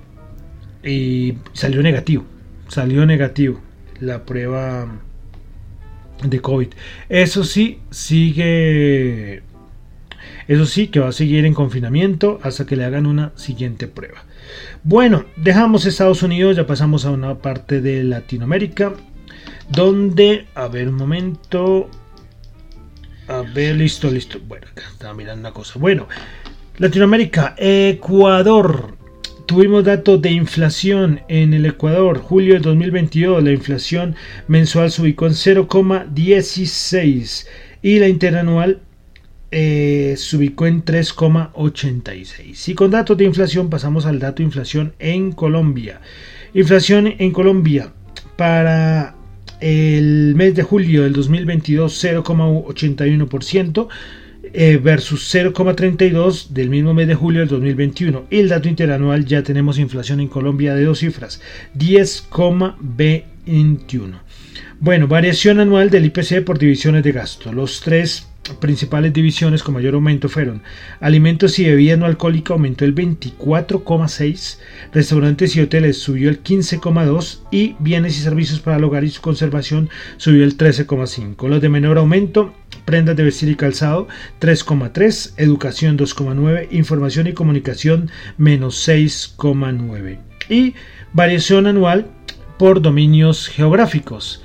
y 0.84 1.36
salió 1.54 1.84
negativo. 1.84 2.26
Salió 2.68 3.06
negativo 3.06 3.60
la 4.00 4.26
prueba 4.26 4.88
de 6.24 6.42
COVID. 6.42 6.70
Eso 7.10 7.44
sí, 7.44 7.80
sigue. 7.90 9.44
Eso 10.48 10.66
sí, 10.66 10.88
que 10.88 11.00
va 11.00 11.10
a 11.10 11.14
seguir 11.14 11.46
en 11.46 11.54
confinamiento 11.54 12.40
hasta 12.44 12.66
que 12.66 12.76
le 12.76 12.84
hagan 12.84 13.06
una 13.06 13.32
siguiente 13.36 13.88
prueba. 13.88 14.26
Bueno, 14.84 15.26
dejamos 15.38 15.86
Estados 15.86 16.24
Unidos, 16.24 16.58
ya 16.58 16.68
pasamos 16.68 17.06
a 17.06 17.12
una 17.12 17.36
parte 17.36 17.80
de 17.80 18.04
Latinoamérica, 18.04 18.94
donde, 19.70 20.48
a 20.54 20.68
ver 20.68 20.90
un 20.90 20.96
momento, 20.96 21.90
a 23.28 23.42
ver, 23.42 23.78
listo, 23.78 24.12
listo. 24.12 24.40
Bueno, 24.46 24.68
acá 24.70 24.84
estaba 24.92 25.14
mirando 25.14 25.40
una 25.40 25.54
cosa. 25.54 25.80
Bueno, 25.80 26.08
Latinoamérica, 26.78 27.56
Ecuador, 27.58 28.98
Tuvimos 29.46 29.84
datos 29.84 30.22
de 30.22 30.32
inflación 30.32 31.20
en 31.28 31.54
el 31.54 31.66
Ecuador. 31.66 32.20
Julio 32.20 32.54
de 32.54 32.62
2022 32.62 33.44
la 33.44 33.52
inflación 33.52 34.16
mensual 34.48 34.90
se 34.90 35.02
ubicó 35.02 35.28
en 35.28 35.34
0,16 35.34 37.46
y 37.82 38.00
la 38.00 38.08
interanual 38.08 38.80
eh, 39.52 40.16
se 40.18 40.38
ubicó 40.38 40.66
en 40.66 40.86
3,86. 40.86 42.70
Y 42.70 42.74
con 42.74 42.92
datos 42.92 43.18
de 43.18 43.26
inflación 43.26 43.70
pasamos 43.70 44.06
al 44.06 44.20
dato 44.20 44.38
de 44.38 44.44
inflación 44.44 44.94
en 44.98 45.34
Colombia. 45.34 46.00
Inflación 46.54 47.14
en 47.20 47.32
Colombia 47.32 47.92
para 48.38 49.18
el 49.60 50.36
mes 50.36 50.56
de 50.56 50.64
julio 50.64 51.04
del 51.04 51.12
2022 51.12 52.02
0,81%. 52.02 53.90
Eh, 54.56 54.78
versus 54.78 55.34
0,32 55.34 56.50
del 56.50 56.70
mismo 56.70 56.94
mes 56.94 57.08
de 57.08 57.16
julio 57.16 57.40
del 57.40 57.50
2021. 57.50 58.28
Y 58.30 58.38
el 58.38 58.50
dato 58.50 58.70
interanual 58.70 59.26
ya 59.26 59.42
tenemos 59.42 59.80
inflación 59.80 60.20
en 60.20 60.28
Colombia 60.28 60.76
de 60.76 60.84
dos 60.84 61.00
cifras, 61.00 61.42
10,21. 61.76 64.20
Bueno, 64.80 65.08
variación 65.08 65.60
anual 65.60 65.90
del 65.90 66.06
IPC 66.06 66.46
por 66.46 66.60
divisiones 66.60 67.04
de 67.04 67.14
gasto. 67.14 67.52
Los 67.52 67.82
tres 67.82 68.28
principales 68.60 69.14
divisiones 69.14 69.64
con 69.64 69.74
mayor 69.74 69.96
aumento 69.96 70.28
fueron 70.28 70.62
alimentos 71.00 71.58
y 71.60 71.66
bebida 71.66 71.96
no 71.96 72.06
alcohólica 72.06 72.54
aumentó 72.54 72.86
el 72.86 72.94
24,6, 72.94 74.60
restaurantes 74.92 75.56
y 75.56 75.62
hoteles 75.62 75.98
subió 75.98 76.30
el 76.30 76.44
15,2 76.44 77.40
y 77.52 77.76
bienes 77.80 78.18
y 78.18 78.22
servicios 78.22 78.60
para 78.60 78.78
el 78.78 78.84
hogar 78.84 79.04
y 79.04 79.10
su 79.10 79.22
conservación 79.22 79.90
subió 80.18 80.44
el 80.44 80.58
13,5. 80.58 81.48
Los 81.48 81.62
de 81.62 81.70
menor 81.70 81.98
aumento, 81.98 82.54
prendas 82.86 83.16
de 83.16 83.24
vestir 83.24 83.50
y 83.50 83.56
calzado 83.56 84.08
3,3, 84.40 85.34
educación 85.38 85.98
2,9, 85.98 86.68
información 86.72 87.28
y 87.28 87.34
comunicación 87.34 88.10
menos 88.38 88.88
6,9 88.88 90.20
y 90.50 90.74
variación 91.14 91.68
anual 91.68 92.08
por 92.58 92.82
dominios 92.82 93.48
geográficos. 93.48 94.44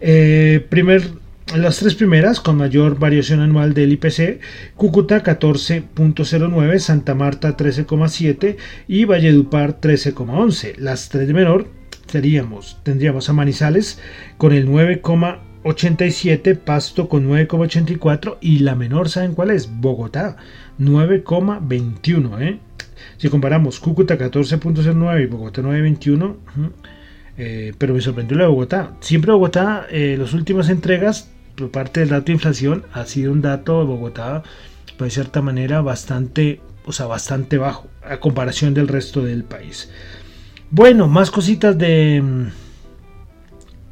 Eh, 0.00 0.66
primer 0.68 1.24
las 1.52 1.78
tres 1.78 1.94
primeras, 1.94 2.40
con 2.40 2.56
mayor 2.56 2.98
variación 2.98 3.40
anual 3.40 3.74
del 3.74 3.92
IPC, 3.92 4.40
Cúcuta 4.76 5.22
14.09, 5.22 6.78
Santa 6.78 7.14
Marta 7.14 7.56
13.7 7.56 8.56
y 8.88 9.04
Valledupar 9.04 9.80
13.11. 9.80 10.76
Las 10.78 11.10
tres 11.10 11.28
de 11.28 11.34
menor 11.34 11.68
seríamos, 12.06 12.78
tendríamos 12.82 13.28
a 13.28 13.34
Manizales 13.34 14.00
con 14.38 14.52
el 14.52 14.64
9.87, 15.64 16.58
Pasto 16.58 17.08
con 17.08 17.26
9.84 17.28 18.36
y 18.40 18.58
la 18.58 18.74
menor, 18.74 19.08
¿saben 19.08 19.34
cuál 19.34 19.50
es? 19.50 19.80
Bogotá 19.80 20.36
9.21. 20.78 22.42
¿eh? 22.42 22.58
Si 23.16 23.30
comparamos 23.30 23.80
Cúcuta 23.80 24.18
14.09 24.18 25.22
y 25.22 25.26
Bogotá 25.26 25.62
9.21, 25.62 26.34
eh, 27.38 27.72
pero 27.78 27.94
me 27.94 28.00
sorprendió 28.02 28.36
la 28.36 28.44
de 28.44 28.50
Bogotá. 28.50 28.92
Siempre 29.00 29.32
Bogotá, 29.32 29.86
eh, 29.90 30.16
las 30.18 30.34
últimas 30.34 30.68
entregas 30.68 31.30
por 31.56 31.70
parte 31.70 32.00
del 32.00 32.10
dato 32.10 32.26
de 32.26 32.32
inflación 32.32 32.84
ha 32.92 33.06
sido 33.06 33.32
un 33.32 33.40
dato 33.40 33.80
de 33.80 33.86
Bogotá 33.86 34.42
pues, 34.98 35.14
de 35.14 35.22
cierta 35.22 35.40
manera 35.40 35.80
bastante, 35.80 36.60
o 36.84 36.92
sea, 36.92 37.06
bastante 37.06 37.56
bajo 37.56 37.88
a 38.02 38.18
comparación 38.18 38.74
del 38.74 38.88
resto 38.88 39.24
del 39.24 39.44
país. 39.44 39.90
Bueno, 40.70 41.08
más 41.08 41.30
cositas 41.30 41.78
de, 41.78 42.50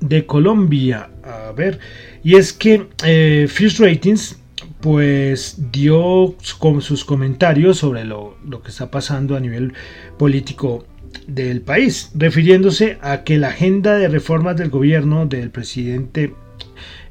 de 0.02 0.26
Colombia. 0.26 1.08
A 1.24 1.52
ver, 1.52 1.78
y 2.22 2.36
es 2.36 2.52
que 2.52 2.88
eh, 3.04 3.46
Fierce 3.48 3.84
Ratings 3.84 4.38
pues 4.80 5.56
dio 5.70 6.34
sus 6.40 7.04
comentarios 7.04 7.78
sobre 7.78 8.04
lo, 8.04 8.36
lo, 8.44 8.62
que 8.62 8.70
está 8.70 8.90
pasando 8.90 9.36
a 9.36 9.40
nivel 9.40 9.72
político 10.18 10.84
del 11.26 11.60
país, 11.60 12.10
refiriéndose 12.14 12.98
a 13.00 13.22
que 13.22 13.38
la 13.38 13.48
agenda 13.48 13.96
de 13.96 14.08
reformas 14.08 14.56
del 14.56 14.70
gobierno 14.70 15.26
del 15.26 15.50
presidente 15.50 16.34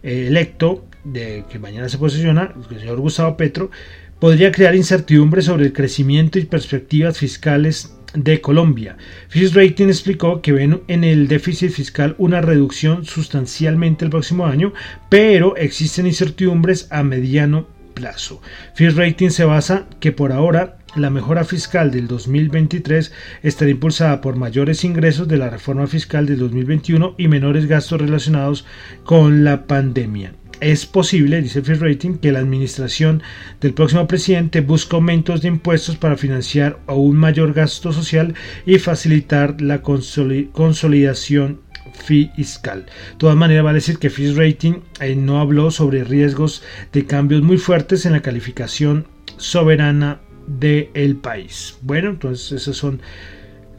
eh, 0.03 0.27
electo, 0.27 0.85
de 1.03 1.45
que 1.49 1.59
mañana 1.59 1.89
se 1.89 1.97
posiciona, 1.97 2.53
el 2.69 2.79
señor 2.79 2.99
Gustavo 2.99 3.37
Petro, 3.37 3.71
podría 4.19 4.51
crear 4.51 4.75
incertidumbre 4.75 5.41
sobre 5.41 5.65
el 5.65 5.73
crecimiento 5.73 6.37
y 6.39 6.45
perspectivas 6.45 7.17
fiscales 7.17 7.95
de 8.13 8.41
Colombia. 8.41 8.97
Fitch 9.29 9.53
Rating 9.53 9.87
explicó 9.87 10.41
que 10.41 10.51
ven 10.51 10.81
en 10.87 11.03
el 11.03 11.27
déficit 11.27 11.71
fiscal 11.71 12.15
una 12.17 12.41
reducción 12.41 13.05
sustancialmente 13.05 14.05
el 14.05 14.11
próximo 14.11 14.45
año, 14.45 14.73
pero 15.09 15.55
existen 15.55 16.07
incertidumbres 16.07 16.87
a 16.91 17.03
mediano 17.03 17.67
plazo. 17.93 18.41
Fitch 18.75 18.95
Rating 18.95 19.29
se 19.29 19.45
basa 19.45 19.87
que 19.99 20.11
por 20.11 20.31
ahora 20.31 20.77
la 20.95 21.09
mejora 21.09 21.45
fiscal 21.45 21.91
del 21.91 22.07
2023 22.07 23.13
estará 23.43 23.71
impulsada 23.71 24.19
por 24.19 24.35
mayores 24.35 24.83
ingresos 24.83 25.27
de 25.27 25.37
la 25.37 25.49
reforma 25.49 25.87
fiscal 25.87 26.25
del 26.25 26.39
2021 26.39 27.15
y 27.17 27.27
menores 27.27 27.67
gastos 27.67 28.01
relacionados 28.01 28.65
con 29.05 29.43
la 29.43 29.67
pandemia. 29.67 30.33
Es 30.61 30.85
posible, 30.85 31.41
dice 31.41 31.63
Fitch 31.63 31.79
Rating, 31.79 32.19
que 32.19 32.31
la 32.31 32.37
administración 32.37 33.23
del 33.59 33.73
próximo 33.73 34.07
presidente 34.07 34.61
busque 34.61 34.95
aumentos 34.95 35.41
de 35.41 35.47
impuestos 35.47 35.97
para 35.97 36.17
financiar 36.17 36.79
aún 36.85 37.17
mayor 37.17 37.53
gasto 37.53 37.91
social 37.91 38.35
y 38.67 38.77
facilitar 38.77 39.59
la 39.59 39.81
consolidación 39.81 41.61
fiscal. 41.95 42.85
De 42.85 43.17
todas 43.17 43.35
maneras, 43.35 43.63
vale 43.63 43.77
decir 43.77 43.97
que 43.97 44.11
Fitch 44.11 44.35
Rating 44.35 44.81
eh, 44.99 45.15
no 45.15 45.39
habló 45.39 45.71
sobre 45.71 46.03
riesgos 46.03 46.61
de 46.93 47.07
cambios 47.07 47.41
muy 47.41 47.57
fuertes 47.57 48.05
en 48.05 48.11
la 48.11 48.21
calificación 48.21 49.07
soberana 49.37 50.21
del 50.45 51.15
país. 51.15 51.79
Bueno, 51.81 52.11
entonces 52.11 52.51
esos 52.61 52.77
son 52.77 53.01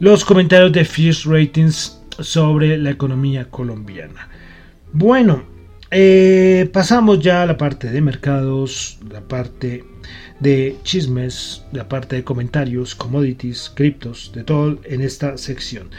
los 0.01 0.25
comentarios 0.25 0.73
de 0.73 0.83
Fitch 0.83 1.25
Ratings 1.25 2.01
sobre 2.19 2.77
la 2.77 2.89
economía 2.89 3.49
colombiana. 3.49 4.27
Bueno, 4.91 5.52
eh, 5.93 6.69
pasamos 6.73 7.19
ya 7.19 7.43
a 7.43 7.45
la 7.45 7.57
parte 7.57 7.89
de 7.89 8.01
mercados, 8.01 8.99
la 9.09 9.21
parte 9.21 9.83
de 10.39 10.75
chismes, 10.83 11.63
la 11.71 11.87
parte 11.87 12.17
de 12.17 12.23
comentarios, 12.23 12.95
commodities, 12.95 13.71
criptos, 13.73 14.31
de 14.33 14.43
todo 14.43 14.77
en 14.83 15.01
esta 15.01 15.37
sección. 15.37 15.89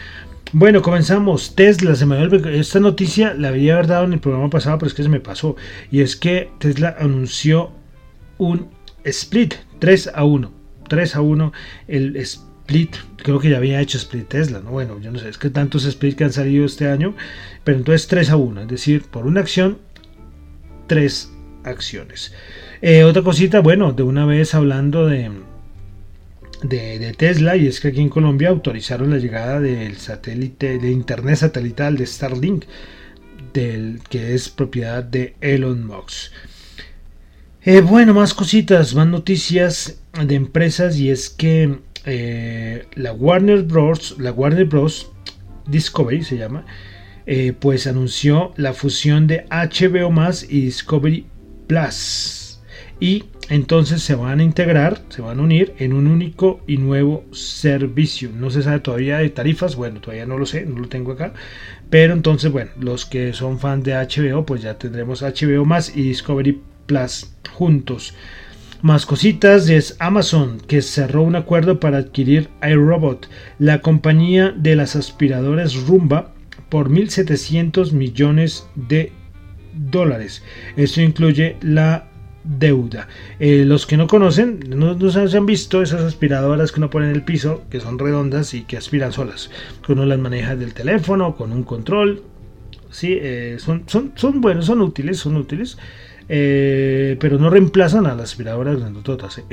Bueno, 0.53 0.83
comenzamos. 0.83 1.55
Tesla, 1.57 1.95
se 1.95 2.07
me 2.07 2.29
esta 2.59 2.79
noticia 2.79 3.35
la 3.35 3.49
había 3.49 3.83
dado 3.83 4.05
en 4.05 4.13
el 4.13 4.21
programa 4.21 4.51
pasado, 4.51 4.79
pero 4.79 4.89
es 4.89 4.95
que 4.95 5.03
se 5.03 5.09
me 5.09 5.21
pasó. 5.21 5.57
Y 5.91 6.01
es 6.01 6.15
que 6.15 6.51
Tesla 6.59 6.95
anunció 6.99 7.73
un 8.39 8.69
split 9.05 9.55
3 9.81 10.13
a 10.15 10.25
1. 10.25 10.53
3 10.89 11.17
a 11.17 11.21
1 11.23 11.53
el 11.89 12.17
split, 12.65 12.97
creo 13.17 13.39
que 13.41 13.51
ya 13.51 13.59
había 13.59 13.81
hecho 13.81 13.99
split 13.99 14.29
Tesla, 14.29 14.61
¿no? 14.61 14.71
Bueno, 14.71 14.99
yo 14.99 15.11
no 15.11 15.19
sé, 15.19 15.29
es 15.29 15.37
que 15.37 15.51
tantos 15.51 15.83
splits 15.83 16.17
que 16.17 16.25
han 16.25 16.33
salido 16.33 16.65
este 16.65 16.89
año, 16.89 17.15
pero 17.63 17.77
entonces 17.77 18.09
3 18.09 18.31
a 18.31 18.37
1, 18.37 18.63
es 18.63 18.69
decir, 18.69 19.03
por 19.03 19.27
una 19.27 19.41
acción, 19.41 19.79
3 20.87 21.31
acciones. 21.65 22.33
Eh, 22.81 23.05
otra 23.05 23.23
cosita, 23.23 23.61
bueno, 23.61 23.93
de 23.93 24.03
una 24.03 24.25
vez 24.25 24.55
hablando 24.55 25.07
de, 25.07 25.31
de, 26.63 27.15
Tesla, 27.17 27.57
y 27.57 27.67
es 27.67 27.81
que 27.81 27.89
aquí 27.89 28.01
en 28.01 28.09
Colombia 28.09 28.49
autorizaron 28.49 29.11
la 29.11 29.19
llegada 29.19 29.61
del 29.61 29.99
satélite, 29.99 30.79
de 30.79 30.91
internet 30.91 31.37
satelital 31.37 31.99
de 31.99 32.07
Starlink, 32.07 32.65
del, 33.53 34.01
que 34.09 34.35
es 34.35 34.49
propiedad 34.49 35.05
de 35.05 35.37
Elon 35.43 35.87
Musk. 35.87 36.33
Eh, 37.63 37.83
bueno, 37.83 38.15
más 38.15 38.33
cositas, 38.33 38.95
más 38.95 39.07
noticias 39.07 40.01
de 40.23 40.35
empresas 40.35 40.99
y 40.99 41.11
es 41.11 41.31
que 41.31 41.79
eh, 42.07 42.87
la 42.95 43.13
Warner 43.13 43.63
Bros. 43.63 44.17
La 44.19 44.33
Warner 44.33 44.65
Bros. 44.65 45.11
Discovery 45.67 46.23
se 46.25 46.37
llama, 46.37 46.67
eh, 47.27 47.55
pues 47.59 47.87
anunció 47.87 48.53
la 48.57 48.75
fusión 48.75 49.27
de 49.27 49.47
HBO 49.51 50.11
Más 50.11 50.45
y 50.45 50.63
Discovery 50.63 51.27
Plus. 51.67 52.61
Y 53.01 53.25
entonces 53.49 54.03
se 54.03 54.15
van 54.15 54.41
a 54.41 54.45
integrar, 54.45 55.03
se 55.09 55.21
van 55.21 55.39
a 55.39 55.43
unir 55.43 55.75
en 55.79 55.93
un 55.93 56.07
único 56.07 56.61
y 56.67 56.79
nuevo 56.79 57.25
servicio. 57.33 58.31
No 58.35 58.51
se 58.51 58.63
sabe 58.63 58.81
todavía 58.81 59.19
de 59.19 59.31
tarifas, 59.31 59.77
bueno, 59.77 60.01
todavía 60.01 60.27
no 60.27 60.39
lo 60.39 60.47
sé, 60.47 60.65
no 60.65 60.79
lo 60.79 60.89
tengo 60.89 61.13
acá. 61.13 61.35
Pero 61.91 62.13
entonces, 62.15 62.51
bueno, 62.53 62.71
los 62.79 63.05
que 63.05 63.33
son 63.33 63.59
fans 63.59 63.85
de 63.85 63.95
HBO, 63.95 64.47
pues 64.47 64.63
ya 64.63 64.79
tendremos 64.79 65.23
HBO 65.23 65.65
Más 65.65 65.95
y 65.97 66.03
Discovery 66.03 66.61
Plus 66.87 67.35
juntos. 67.51 68.15
Más 68.85 69.07
cositas 69.07 69.71
es 69.71 69.97
Amazon 69.99 70.61
que 70.61 70.83
cerró 70.83 71.23
un 71.23 71.37
acuerdo 71.37 71.81
para 71.81 71.97
adquirir 71.97 72.51
iRobot, 72.63 73.31
la 73.59 73.81
compañía 73.81 74.53
de 74.55 74.77
las 74.77 74.95
aspiradoras 74.95 75.75
Rumba, 75.87 76.35
por 76.69 76.91
1.700 76.91 77.93
millones 77.93 78.69
de 78.75 79.11
dólares. 79.73 80.43
Esto 80.77 81.01
incluye 81.01 81.57
la 81.63 82.11
deuda. 82.45 83.09
Eh, 83.41 83.65
los 83.65 83.87
que 83.87 83.97
no 83.97 84.07
conocen, 84.07 84.61
no, 84.69 84.99
se 85.11 85.39
han 85.39 85.47
visto 85.47 85.81
esas 85.81 86.03
aspiradoras 86.03 86.71
que 86.71 86.81
uno 86.81 86.91
pone 86.91 87.07
en 87.07 87.15
el 87.15 87.25
piso, 87.25 87.63
que 87.71 87.81
son 87.81 87.99
redondas 87.99 88.53
y 88.53 88.65
que 88.65 88.77
aspiran 88.77 89.13
solas. 89.13 89.51
Que 89.87 89.93
uno 89.93 90.05
las 90.05 90.19
maneja 90.19 90.57
del 90.57 90.75
teléfono, 90.75 91.37
con 91.37 91.53
un 91.53 91.63
control. 91.63 92.23
Sí, 92.91 93.19
eh, 93.19 93.57
son, 93.59 93.87
buenos, 94.43 94.67
son 94.67 94.83
útiles, 94.83 95.21
son 95.21 95.37
útiles. 95.37 95.79
Eh, 96.29 97.17
pero 97.21 97.39
no 97.39 97.51
reemplazan 97.51 98.07
a 98.07 98.15
las 98.15 98.31
aspiradoras 98.31 98.79
grandototas. 98.79 99.39
¿eh? 99.39 99.45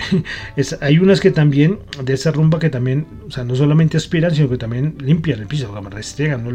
hay 0.82 0.98
unas 1.00 1.20
que 1.20 1.32
también, 1.32 1.80
de 2.04 2.14
esa 2.14 2.32
rumba 2.32 2.60
que 2.60 2.70
también, 2.70 3.06
o 3.28 3.32
sea, 3.32 3.44
no 3.44 3.56
solamente 3.56 3.98
aspiran, 3.98 4.34
sino 4.34 4.50
que 4.50 4.58
también 4.58 4.96
limpian 5.00 5.40
el 5.40 5.48
piso, 5.48 5.74
restregan 5.90 6.44
¿no? 6.44 6.52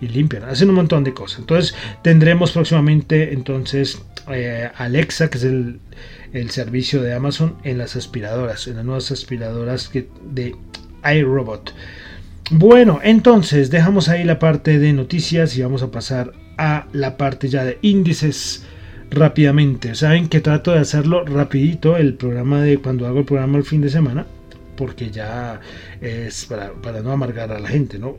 y 0.00 0.08
limpian, 0.08 0.44
hacen 0.44 0.70
un 0.70 0.76
montón 0.76 1.04
de 1.04 1.14
cosas. 1.14 1.40
Entonces 1.40 1.74
tendremos 2.02 2.52
próximamente 2.52 3.32
entonces 3.32 4.02
eh, 4.28 4.70
Alexa, 4.76 5.30
que 5.30 5.38
es 5.38 5.44
el, 5.44 5.80
servicio 6.50 7.02
de 7.02 7.12
Amazon 7.12 7.56
en 7.64 7.78
las 7.78 7.96
aspiradoras, 7.96 8.66
en 8.66 8.76
las 8.76 8.84
nuevas 8.84 9.10
aspiradoras 9.10 9.90
de 9.92 10.54
iRobot. 11.04 11.74
Bueno, 12.52 13.00
entonces 13.02 13.70
dejamos 13.70 14.08
ahí 14.08 14.24
la 14.24 14.38
parte 14.38 14.78
de 14.78 14.92
noticias 14.92 15.56
y 15.56 15.62
vamos 15.62 15.82
a 15.82 15.90
pasar 15.90 16.32
a 16.58 16.86
la 16.92 17.16
parte 17.16 17.48
ya 17.48 17.64
de 17.64 17.78
índices 17.82 18.64
rápidamente. 19.10 19.94
Saben 19.94 20.28
que 20.28 20.40
trato 20.40 20.72
de 20.72 20.78
hacerlo 20.78 21.24
rapidito 21.24 21.96
el 21.96 22.14
programa 22.14 22.62
de 22.62 22.78
cuando 22.78 23.06
hago 23.06 23.20
el 23.20 23.24
programa 23.24 23.58
el 23.58 23.64
fin 23.64 23.80
de 23.80 23.90
semana, 23.90 24.26
porque 24.76 25.10
ya 25.10 25.60
es 26.00 26.46
para, 26.46 27.02
no 27.02 27.12
amargar 27.12 27.52
a 27.52 27.58
la 27.58 27.68
gente, 27.68 27.98
¿no? 27.98 28.16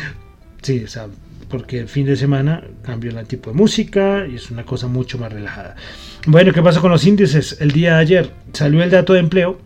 sí, 0.62 0.84
o 0.84 0.88
sea, 0.88 1.06
porque 1.48 1.78
el 1.78 1.88
fin 1.88 2.06
de 2.06 2.16
semana 2.16 2.64
cambio 2.82 3.18
el 3.18 3.26
tipo 3.26 3.50
de 3.50 3.56
música 3.56 4.26
y 4.30 4.34
es 4.34 4.50
una 4.50 4.64
cosa 4.64 4.88
mucho 4.88 5.18
más 5.18 5.32
relajada. 5.32 5.76
Bueno, 6.26 6.52
¿qué 6.52 6.62
pasa 6.62 6.80
con 6.80 6.90
los 6.90 7.06
índices? 7.06 7.58
El 7.60 7.70
día 7.70 7.94
de 7.94 8.00
ayer 8.00 8.30
salió 8.52 8.82
el 8.82 8.90
dato 8.90 9.12
de 9.12 9.20
empleo 9.20 9.58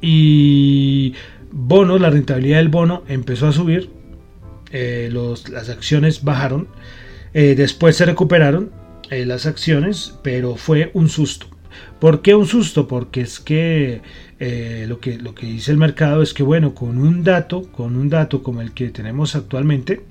y 0.00 1.14
bonos, 1.50 2.00
la 2.00 2.10
rentabilidad 2.10 2.58
del 2.58 2.68
bono 2.68 3.02
empezó 3.08 3.48
a 3.48 3.52
subir, 3.52 3.90
eh, 4.70 5.10
las 5.12 5.68
acciones 5.68 6.22
bajaron, 6.22 6.68
eh, 7.34 7.54
después 7.56 7.96
se 7.96 8.06
recuperaron 8.06 8.70
eh, 9.10 9.24
las 9.24 9.46
acciones, 9.46 10.14
pero 10.22 10.56
fue 10.56 10.90
un 10.94 11.08
susto. 11.08 11.46
¿Por 12.00 12.22
qué 12.22 12.34
un 12.34 12.46
susto? 12.46 12.88
Porque 12.88 13.22
es 13.22 13.40
que, 13.40 14.02
eh, 14.38 14.86
lo 14.88 15.00
que 15.00 15.18
lo 15.18 15.34
que 15.34 15.46
dice 15.46 15.70
el 15.70 15.78
mercado 15.78 16.22
es 16.22 16.34
que, 16.34 16.42
bueno, 16.42 16.74
con 16.74 16.98
un 16.98 17.24
dato, 17.24 17.62
con 17.72 17.96
un 17.96 18.08
dato 18.08 18.42
como 18.42 18.60
el 18.60 18.72
que 18.72 18.90
tenemos 18.90 19.34
actualmente 19.34 20.02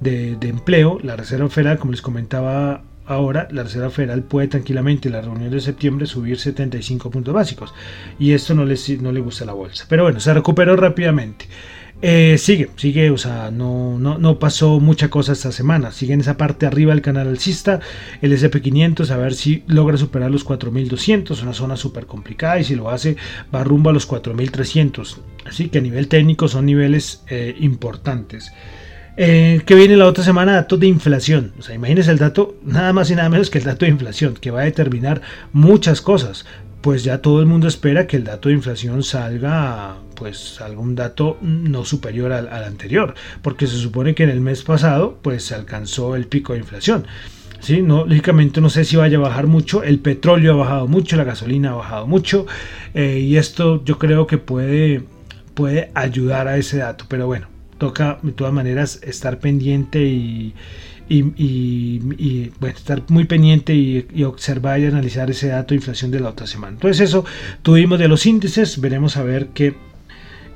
de, 0.00 0.36
empleo, 0.42 0.98
la 1.02 1.16
Reserva 1.16 1.48
Federal, 1.48 1.78
como 1.78 1.92
les 1.92 2.02
comentaba 2.02 2.82
ahora, 3.06 3.48
la 3.50 3.64
Reserva 3.64 3.90
Federal 3.90 4.22
puede 4.22 4.48
tranquilamente 4.48 5.08
en 5.08 5.14
la 5.14 5.20
reunión 5.20 5.50
de 5.50 5.60
septiembre 5.60 6.06
subir 6.06 6.38
75 6.38 7.10
puntos 7.10 7.34
básicos. 7.34 7.74
Y 8.18 8.32
esto 8.32 8.54
no, 8.54 8.64
no 8.64 9.12
le 9.12 9.20
gusta 9.20 9.44
a 9.44 9.46
la 9.46 9.52
bolsa. 9.52 9.86
Pero 9.88 10.04
bueno, 10.04 10.20
se 10.20 10.32
recuperó 10.32 10.76
rápidamente. 10.76 11.46
Eh, 12.02 12.38
sigue, 12.38 12.70
sigue, 12.76 13.10
o 13.10 13.18
sea, 13.18 13.50
no, 13.50 13.98
no, 13.98 14.16
no, 14.16 14.38
pasó 14.38 14.80
mucha 14.80 15.10
cosa 15.10 15.32
esta 15.32 15.52
semana. 15.52 15.92
Sigue 15.92 16.14
en 16.14 16.20
esa 16.20 16.36
parte 16.36 16.66
arriba 16.66 16.94
del 16.94 17.02
canal 17.02 17.28
alcista, 17.28 17.80
el 18.22 18.32
SP500, 18.32 19.10
a 19.10 19.16
ver 19.18 19.34
si 19.34 19.64
logra 19.66 19.98
superar 19.98 20.30
los 20.30 20.42
4200, 20.44 21.42
una 21.42 21.52
zona 21.52 21.76
súper 21.76 22.06
complicada, 22.06 22.58
y 22.58 22.64
si 22.64 22.74
lo 22.74 22.90
hace, 22.90 23.16
va 23.54 23.64
rumbo 23.64 23.90
a 23.90 23.92
los 23.92 24.06
4300. 24.06 25.20
Así 25.44 25.68
que 25.68 25.78
a 25.78 25.82
nivel 25.82 26.08
técnico 26.08 26.48
son 26.48 26.64
niveles 26.66 27.22
eh, 27.28 27.54
importantes. 27.60 28.50
Eh, 29.18 29.60
que 29.66 29.74
viene 29.74 29.96
la 29.96 30.06
otra 30.06 30.24
semana, 30.24 30.52
datos 30.52 30.80
de 30.80 30.86
inflación. 30.86 31.52
O 31.58 31.62
sea, 31.62 31.74
imagínense 31.74 32.10
el 32.10 32.18
dato, 32.18 32.56
nada 32.64 32.94
más 32.94 33.10
y 33.10 33.14
nada 33.14 33.28
menos 33.28 33.50
que 33.50 33.58
el 33.58 33.64
dato 33.64 33.84
de 33.84 33.90
inflación, 33.90 34.34
que 34.40 34.50
va 34.50 34.60
a 34.60 34.64
determinar 34.64 35.20
muchas 35.52 36.00
cosas 36.00 36.46
pues 36.80 37.04
ya 37.04 37.20
todo 37.20 37.40
el 37.40 37.46
mundo 37.46 37.68
espera 37.68 38.06
que 38.06 38.16
el 38.16 38.24
dato 38.24 38.48
de 38.48 38.54
inflación 38.54 39.02
salga, 39.02 39.96
pues 40.20 40.60
algún 40.60 40.94
dato 40.94 41.36
no 41.42 41.84
superior 41.84 42.32
al, 42.32 42.48
anterior, 42.48 43.14
porque 43.42 43.66
se 43.66 43.76
supone 43.76 44.14
que 44.14 44.22
en 44.22 44.30
el 44.30 44.40
mes 44.40 44.62
pasado, 44.62 45.18
pues 45.20 45.42
se 45.42 45.56
alcanzó 45.56 46.14
el 46.14 46.26
pico 46.28 46.52
de 46.52 46.60
inflación. 46.60 47.06
¿sí? 47.58 47.82
No, 47.82 48.04
lógicamente 48.04 48.60
no 48.60 48.70
sé 48.70 48.84
si 48.84 48.94
vaya 48.94 49.18
a 49.18 49.20
bajar 49.20 49.48
mucho, 49.48 49.82
el 49.82 49.98
petróleo 49.98 50.52
ha 50.52 50.56
bajado 50.56 50.86
mucho, 50.86 51.16
la 51.16 51.24
gasolina 51.24 51.70
ha 51.70 51.74
bajado 51.74 52.06
mucho, 52.06 52.46
eh, 52.94 53.18
y 53.18 53.36
esto 53.36 53.82
yo 53.84 53.98
creo 53.98 54.28
que 54.28 54.38
puede 54.38 55.02
puede 55.54 55.90
ayudar 55.94 56.48
a 56.48 56.56
ese 56.56 56.78
dato. 56.78 57.04
Pero 57.08 57.26
bueno, 57.26 57.48
toca 57.78 58.18
de 58.22 58.32
todas 58.32 58.52
maneras 58.52 59.00
estar 59.02 59.38
pendiente 59.40 60.02
y, 60.02 60.54
estar 62.68 63.02
muy 63.08 63.24
pendiente 63.24 63.74
y, 63.74 64.22
observar 64.22 64.80
y 64.80 64.86
analizar 64.86 65.30
ese 65.30 65.48
dato 65.48 65.70
de 65.70 65.76
inflación 65.76 66.10
de 66.10 66.20
la 66.20 66.30
otra 66.30 66.46
semana. 66.46 66.74
Entonces 66.74 67.00
eso 67.08 67.24
tuvimos 67.62 67.98
de 67.98 68.08
los 68.08 68.26
índices, 68.26 68.80
veremos 68.80 69.16
a 69.16 69.22
ver 69.22 69.48
qué, 69.48 69.74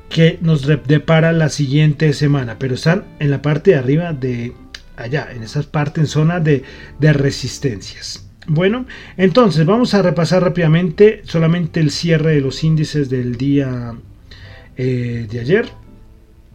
qué 0.08 0.38
nos 0.40 0.66
depara 0.66 1.32
la 1.32 1.48
siguiente 1.48 2.12
semana, 2.12 2.56
pero 2.58 2.74
están 2.74 3.04
en 3.18 3.30
la 3.30 3.42
parte 3.42 3.72
de 3.72 3.76
arriba 3.76 4.12
de 4.12 4.52
allá, 4.96 5.28
en 5.34 5.42
esa 5.42 5.62
parte 5.62 6.00
en 6.00 6.06
zona 6.06 6.40
de, 6.40 6.62
de 7.00 7.12
resistencias. 7.12 8.24
Bueno, 8.46 8.86
entonces 9.16 9.64
vamos 9.64 9.94
a 9.94 10.02
repasar 10.02 10.42
rápidamente 10.42 11.22
solamente 11.24 11.80
el 11.80 11.90
cierre 11.90 12.34
de 12.34 12.40
los 12.42 12.62
índices 12.62 13.08
del 13.08 13.36
día 13.36 13.94
eh, 14.76 15.26
de 15.30 15.40
ayer. 15.40 15.68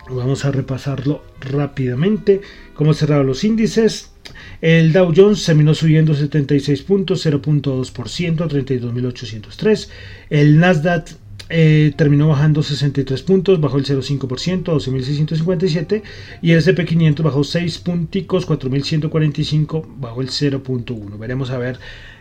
Vamos 0.09 0.45
a 0.45 0.51
repasarlo 0.51 1.23
rápidamente. 1.39 2.41
Cómo 2.73 2.93
cerraron 2.93 3.27
los 3.27 3.43
índices. 3.43 4.11
El 4.61 4.93
Dow 4.93 5.13
Jones 5.15 5.43
terminó 5.45 5.73
subiendo 5.73 6.13
76 6.13 6.81
puntos, 6.83 7.25
0.2%, 7.25 7.91
32.803. 7.91 9.89
El 10.29 10.59
Nasdaq 10.59 11.09
eh, 11.49 11.93
terminó 11.95 12.27
bajando 12.27 12.61
63 12.61 13.23
puntos, 13.23 13.59
bajó 13.59 13.77
el 13.77 13.85
0,5%, 13.85 14.63
12.657 14.63 16.03
y 16.41 16.51
el 16.51 16.61
SP500 16.61 17.23
bajó 17.23 17.43
6 17.43 17.79
punticos, 17.79 18.47
4.145, 18.47 19.85
bajó 19.97 20.21
el 20.21 20.29
0.1. 20.29 21.17
Veremos 21.17 21.49
a 21.49 21.57
ver 21.57 21.79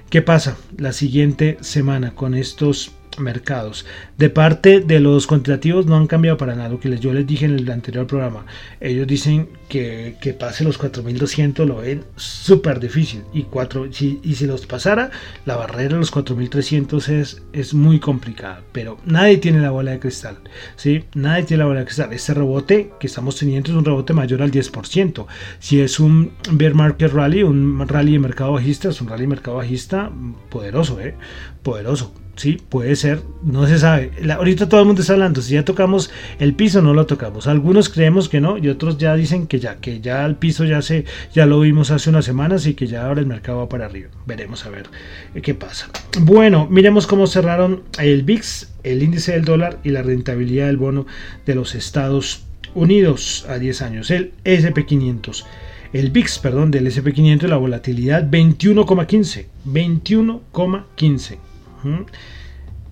qué 0.08 0.22
pasa 0.22 0.56
la 0.78 0.92
siguiente 0.92 1.58
semana 1.60 2.14
con 2.14 2.34
estos 2.34 2.92
mercados. 3.20 3.86
De 4.16 4.30
parte 4.30 4.80
de 4.80 5.00
los 5.00 5.26
cuantitativos 5.26 5.86
no 5.86 5.96
han 5.96 6.06
cambiado 6.06 6.36
para 6.36 6.54
nada. 6.54 6.68
Lo 6.68 6.80
que 6.80 6.96
yo 6.98 7.12
les 7.12 7.26
dije 7.26 7.46
en 7.46 7.58
el 7.58 7.70
anterior 7.70 8.06
programa. 8.06 8.46
Ellos 8.80 9.06
dicen 9.06 9.48
que, 9.68 10.16
que 10.20 10.32
pase 10.32 10.64
los 10.64 10.78
4200 10.78 11.66
lo 11.66 11.76
ven 11.76 12.04
súper 12.16 12.80
difícil. 12.80 13.22
Y, 13.32 13.44
cuatro, 13.44 13.92
si, 13.92 14.20
y 14.22 14.34
si 14.34 14.46
los 14.46 14.66
pasara, 14.66 15.10
la 15.44 15.56
barrera 15.56 15.94
de 15.94 16.00
los 16.00 16.10
4300 16.10 17.08
es, 17.08 17.42
es 17.52 17.74
muy 17.74 18.00
complicada. 18.00 18.62
Pero 18.72 18.98
nadie 19.04 19.38
tiene 19.38 19.60
la 19.60 19.70
bola 19.70 19.92
de 19.92 20.00
cristal. 20.00 20.38
¿sí? 20.76 21.04
Nadie 21.14 21.44
tiene 21.44 21.62
la 21.62 21.66
bola 21.66 21.80
de 21.80 21.86
cristal. 21.86 22.12
Este 22.12 22.34
rebote 22.34 22.92
que 22.98 23.06
estamos 23.06 23.36
teniendo 23.36 23.70
es 23.70 23.76
un 23.76 23.84
rebote 23.84 24.12
mayor 24.12 24.42
al 24.42 24.50
10%. 24.50 25.26
Si 25.58 25.80
es 25.80 26.00
un 26.00 26.32
bear 26.52 26.74
market 26.74 27.12
rally, 27.12 27.42
un 27.42 27.86
rally 27.86 28.12
de 28.12 28.18
mercado 28.18 28.52
bajista, 28.52 28.88
es 28.88 29.00
un 29.00 29.08
rally 29.08 29.22
de 29.22 29.28
mercado 29.28 29.56
bajista 29.58 30.10
poderoso. 30.50 31.00
¿eh? 31.00 31.14
Poderoso 31.62 32.12
Sí, 32.38 32.56
puede 32.68 32.94
ser, 32.94 33.22
no 33.42 33.66
se 33.66 33.80
sabe. 33.80 34.12
ahorita 34.30 34.68
todo 34.68 34.78
el 34.78 34.86
mundo 34.86 35.00
está 35.00 35.14
hablando, 35.14 35.42
si 35.42 35.54
ya 35.54 35.64
tocamos 35.64 36.08
el 36.38 36.54
piso, 36.54 36.80
no 36.80 36.94
lo 36.94 37.04
tocamos. 37.04 37.48
Algunos 37.48 37.88
creemos 37.88 38.28
que 38.28 38.40
no 38.40 38.58
y 38.58 38.68
otros 38.68 38.96
ya 38.96 39.16
dicen 39.16 39.48
que 39.48 39.58
ya, 39.58 39.80
que 39.80 40.00
ya 40.00 40.24
el 40.24 40.36
piso 40.36 40.64
ya 40.64 40.80
se, 40.80 41.04
ya 41.34 41.46
lo 41.46 41.58
vimos 41.58 41.90
hace 41.90 42.10
unas 42.10 42.24
semanas 42.24 42.64
y 42.66 42.74
que 42.74 42.86
ya 42.86 43.06
ahora 43.06 43.20
el 43.20 43.26
mercado 43.26 43.58
va 43.58 43.68
para 43.68 43.86
arriba. 43.86 44.10
Veremos 44.24 44.64
a 44.66 44.70
ver 44.70 44.86
eh, 45.34 45.42
qué 45.42 45.54
pasa. 45.54 45.88
Bueno, 46.20 46.68
miremos 46.70 47.08
cómo 47.08 47.26
cerraron 47.26 47.82
el 47.98 48.22
VIX, 48.22 48.68
el 48.84 49.02
índice 49.02 49.32
del 49.32 49.44
dólar 49.44 49.80
y 49.82 49.90
la 49.90 50.02
rentabilidad 50.02 50.68
del 50.68 50.76
bono 50.76 51.06
de 51.44 51.56
los 51.56 51.74
Estados 51.74 52.44
Unidos 52.72 53.46
a 53.48 53.58
10 53.58 53.82
años, 53.82 54.12
el 54.12 54.32
SP500 54.44 55.44
el 55.92 56.10
VIX, 56.10 56.38
perdón, 56.40 56.70
del 56.70 56.86
SP500 56.86 57.46
la 57.48 57.56
volatilidad 57.56 58.28
21,15. 58.30 59.46
21,15. 59.66 61.38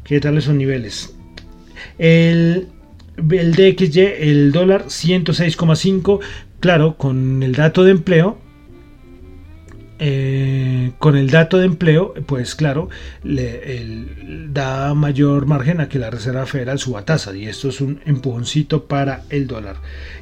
¿Qué 0.04 0.20
tal 0.20 0.38
esos 0.38 0.54
niveles? 0.54 1.14
El, 1.98 2.68
el 3.16 3.52
DXY, 3.52 4.00
el 4.18 4.52
dólar 4.52 4.86
106,5, 4.86 6.20
claro, 6.60 6.96
con 6.96 7.42
el 7.42 7.54
dato 7.54 7.84
de 7.84 7.92
empleo, 7.92 8.38
eh, 9.98 10.92
con 10.98 11.16
el 11.16 11.30
dato 11.30 11.56
de 11.56 11.64
empleo, 11.64 12.12
pues 12.26 12.54
claro, 12.54 12.90
le, 13.22 14.04
da 14.52 14.92
mayor 14.92 15.46
margen 15.46 15.80
a 15.80 15.88
que 15.88 15.98
la 15.98 16.10
Reserva 16.10 16.44
Federal 16.44 16.78
suba 16.78 17.06
tasa 17.06 17.34
y 17.34 17.46
esto 17.46 17.70
es 17.70 17.80
un 17.80 18.00
empujoncito 18.04 18.84
para 18.84 19.22
el 19.30 19.46
dólar. 19.46 19.76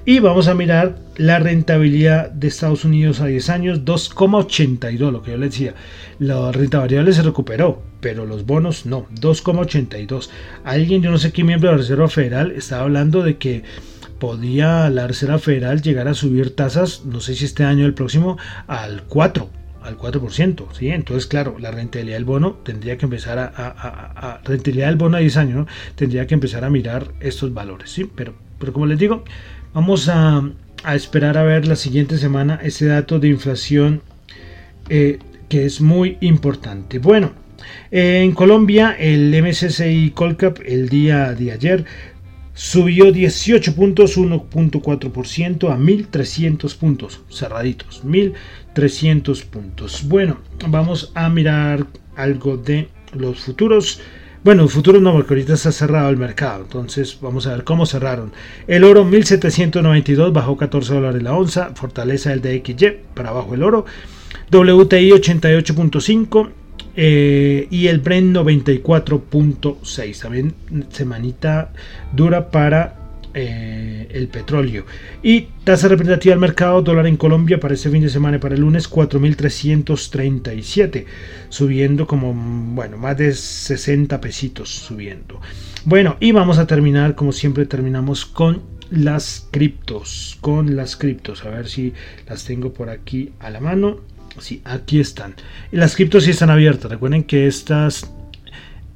Y 0.05 0.21
vamos 0.21 0.47
a 0.47 0.55
mirar 0.55 0.99
la 1.17 1.41
rentabilidad 1.41 2.31
de 2.31 2.47
Estados 2.47 2.85
Unidos 2.85 3.21
a 3.21 3.27
10 3.27 3.51
años, 3.51 3.85
2,82, 3.85 5.11
lo 5.11 5.23
que 5.23 5.33
yo 5.33 5.39
les 5.39 5.51
decía. 5.51 5.75
La 6.21 6.53
renta 6.53 6.79
variable 6.79 7.13
se 7.13 7.23
recuperó, 7.23 7.83
pero 8.01 8.27
los 8.27 8.47
bonos 8.47 8.87
no, 8.87 9.09
2,82. 9.21 10.31
Alguien, 10.63 11.03
yo 11.03 11.11
no 11.11 11.19
sé 11.19 11.33
qué 11.33 11.43
miembro 11.43 11.71
de 11.71 11.77
la 11.77 11.83
Reserva 11.83 12.09
Federal, 12.09 12.53
estaba 12.53 12.83
hablando 12.83 13.25
de 13.25 13.39
que 13.39 13.65
podía 14.21 14.89
la 14.91 15.09
Reserva 15.09 15.41
Federal 15.41 15.83
llegar 15.83 16.07
a 16.07 16.15
subir 16.15 16.55
tasas, 16.55 17.05
no 17.05 17.21
sé 17.21 17.35
si 17.35 17.45
este 17.45 17.65
año 17.65 17.85
o 17.85 17.89
el 17.89 17.95
próximo, 17.95 18.39
al 18.69 19.03
4 19.09 19.64
al 19.85 19.99
4%, 19.99 20.67
¿sí? 20.73 20.89
Entonces, 20.89 21.27
claro, 21.27 21.57
la 21.59 21.71
rentabilidad 21.71 22.17
del 22.17 22.25
bono 22.25 22.55
tendría 22.65 22.97
que 22.97 23.05
empezar 23.05 23.39
a, 23.39 24.41
rentabilidad 24.45 24.89
del 24.89 24.97
bono 24.97 25.17
a 25.17 25.21
10 25.21 25.37
años, 25.37 25.69
tendría 25.95 26.27
que 26.27 26.35
empezar 26.35 26.65
a 26.65 26.71
mirar 26.71 27.13
estos 27.21 27.53
valores, 27.53 27.91
¿sí? 27.91 28.11
Pero, 28.15 28.35
pero 28.59 28.73
como 28.73 28.87
les 28.87 28.99
digo, 28.99 29.25
vamos 29.73 30.09
a, 30.09 30.43
esperar 30.93 31.39
a 31.39 31.43
ver 31.43 31.67
la 31.67 31.77
siguiente 31.77 32.19
semana 32.19 32.61
ese 32.63 32.87
dato 32.87 33.19
de 33.19 33.29
inflación 33.29 34.03
eh, 34.91 35.19
que 35.49 35.65
es 35.65 35.81
muy 35.81 36.19
importante. 36.21 36.99
Bueno, 36.99 37.33
en 37.91 38.33
Colombia 38.33 38.95
el 38.99 39.35
MSCI 39.43 40.11
Colcap 40.11 40.59
el 40.67 40.89
día 40.89 41.33
de 41.33 41.53
ayer 41.53 41.85
subió 42.55 43.13
18 43.13 43.75
puntos, 43.75 44.17
1.4% 44.17 45.71
a 45.71 45.77
1.300 45.77 46.77
puntos, 46.77 47.21
cerraditos, 47.29 48.05
1.300 48.05 49.45
puntos. 49.45 50.09
Bueno, 50.09 50.39
vamos 50.69 51.13
a 51.15 51.29
mirar 51.29 51.87
algo 52.17 52.57
de 52.57 52.89
los 53.13 53.41
futuros. 53.41 54.01
Bueno, 54.45 54.69
futuros 54.69 55.03
no, 55.03 55.13
porque 55.13 55.35
ahorita 55.35 55.55
está 55.55 55.73
cerrado 55.73 56.11
el 56.11 56.17
mercado. 56.17 56.63
Entonces 56.63 57.19
vamos 57.21 57.47
a 57.47 57.53
ver 57.53 57.65
cómo 57.65 57.87
cerraron. 57.87 58.33
El 58.67 58.85
oro 58.85 59.05
1792 59.05 60.33
bajó 60.33 60.57
14 60.57 60.95
dólares 60.95 61.23
la 61.23 61.35
onza. 61.35 61.75
Fortaleza 61.75 62.31
del 62.31 62.43
DXY 62.43 62.99
para 63.15 63.31
abajo 63.31 63.55
el 63.55 63.63
oro. 63.63 63.87
WTI 64.53 65.11
88.5 65.11 66.51
eh, 66.97 67.67
y 67.71 67.89
el 67.89 68.01
Brent 68.01 68.37
94.6. 68.37 70.21
También 70.21 70.55
semanita 70.91 71.73
dura 72.13 72.51
para 72.51 73.05
eh, 73.37 74.07
el 74.13 74.29
petróleo. 74.29 74.85
Y 75.21 75.49
tasa 75.65 75.89
representativa 75.89 76.35
del 76.35 76.41
mercado, 76.41 76.83
dólar 76.83 77.09
en 77.09 77.17
Colombia 77.17 77.59
para 77.59 77.75
este 77.75 77.91
fin 77.91 78.03
de 78.03 78.09
semana 78.09 78.37
y 78.37 78.41
para 78.41 78.55
el 78.55 78.61
lunes 78.61 78.89
4.337, 78.89 81.05
subiendo 81.49 82.07
como, 82.07 82.33
bueno, 82.33 82.97
más 82.97 83.17
de 83.17 83.33
60 83.33 84.21
pesitos 84.21 84.69
subiendo. 84.69 85.41
Bueno, 85.85 86.17
y 86.21 86.31
vamos 86.31 86.59
a 86.59 86.69
terminar, 86.69 87.17
como 87.17 87.33
siempre 87.33 87.67
terminamos 87.67 88.25
con 88.25 88.63
las 88.91 89.49
criptos, 89.51 90.39
con 90.41 90.77
las 90.77 90.95
criptos, 90.95 91.45
a 91.45 91.51
ver 91.51 91.69
si 91.69 91.93
las 92.29 92.45
tengo 92.45 92.73
por 92.73 92.89
aquí 92.89 93.33
a 93.41 93.51
la 93.51 93.59
mano. 93.59 93.99
Sí, 94.39 94.63
aquí 94.65 95.01
están. 95.01 95.35
Las 95.71 95.97
criptos 95.97 96.25
sí 96.25 96.31
están 96.31 96.51
abiertas. 96.51 96.91
Recuerden 96.91 97.25
que 97.25 97.47
estas, 97.47 98.11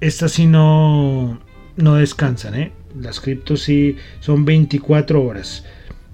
estas 0.01 0.33
sí 0.33 0.46
no, 0.46 1.40
no 1.77 1.94
descansan. 1.94 2.55
¿eh? 2.55 2.72
Las 3.01 3.20
criptos 3.20 3.62
sí 3.62 3.96
son 4.20 4.44
24 4.44 5.22
horas. 5.22 5.64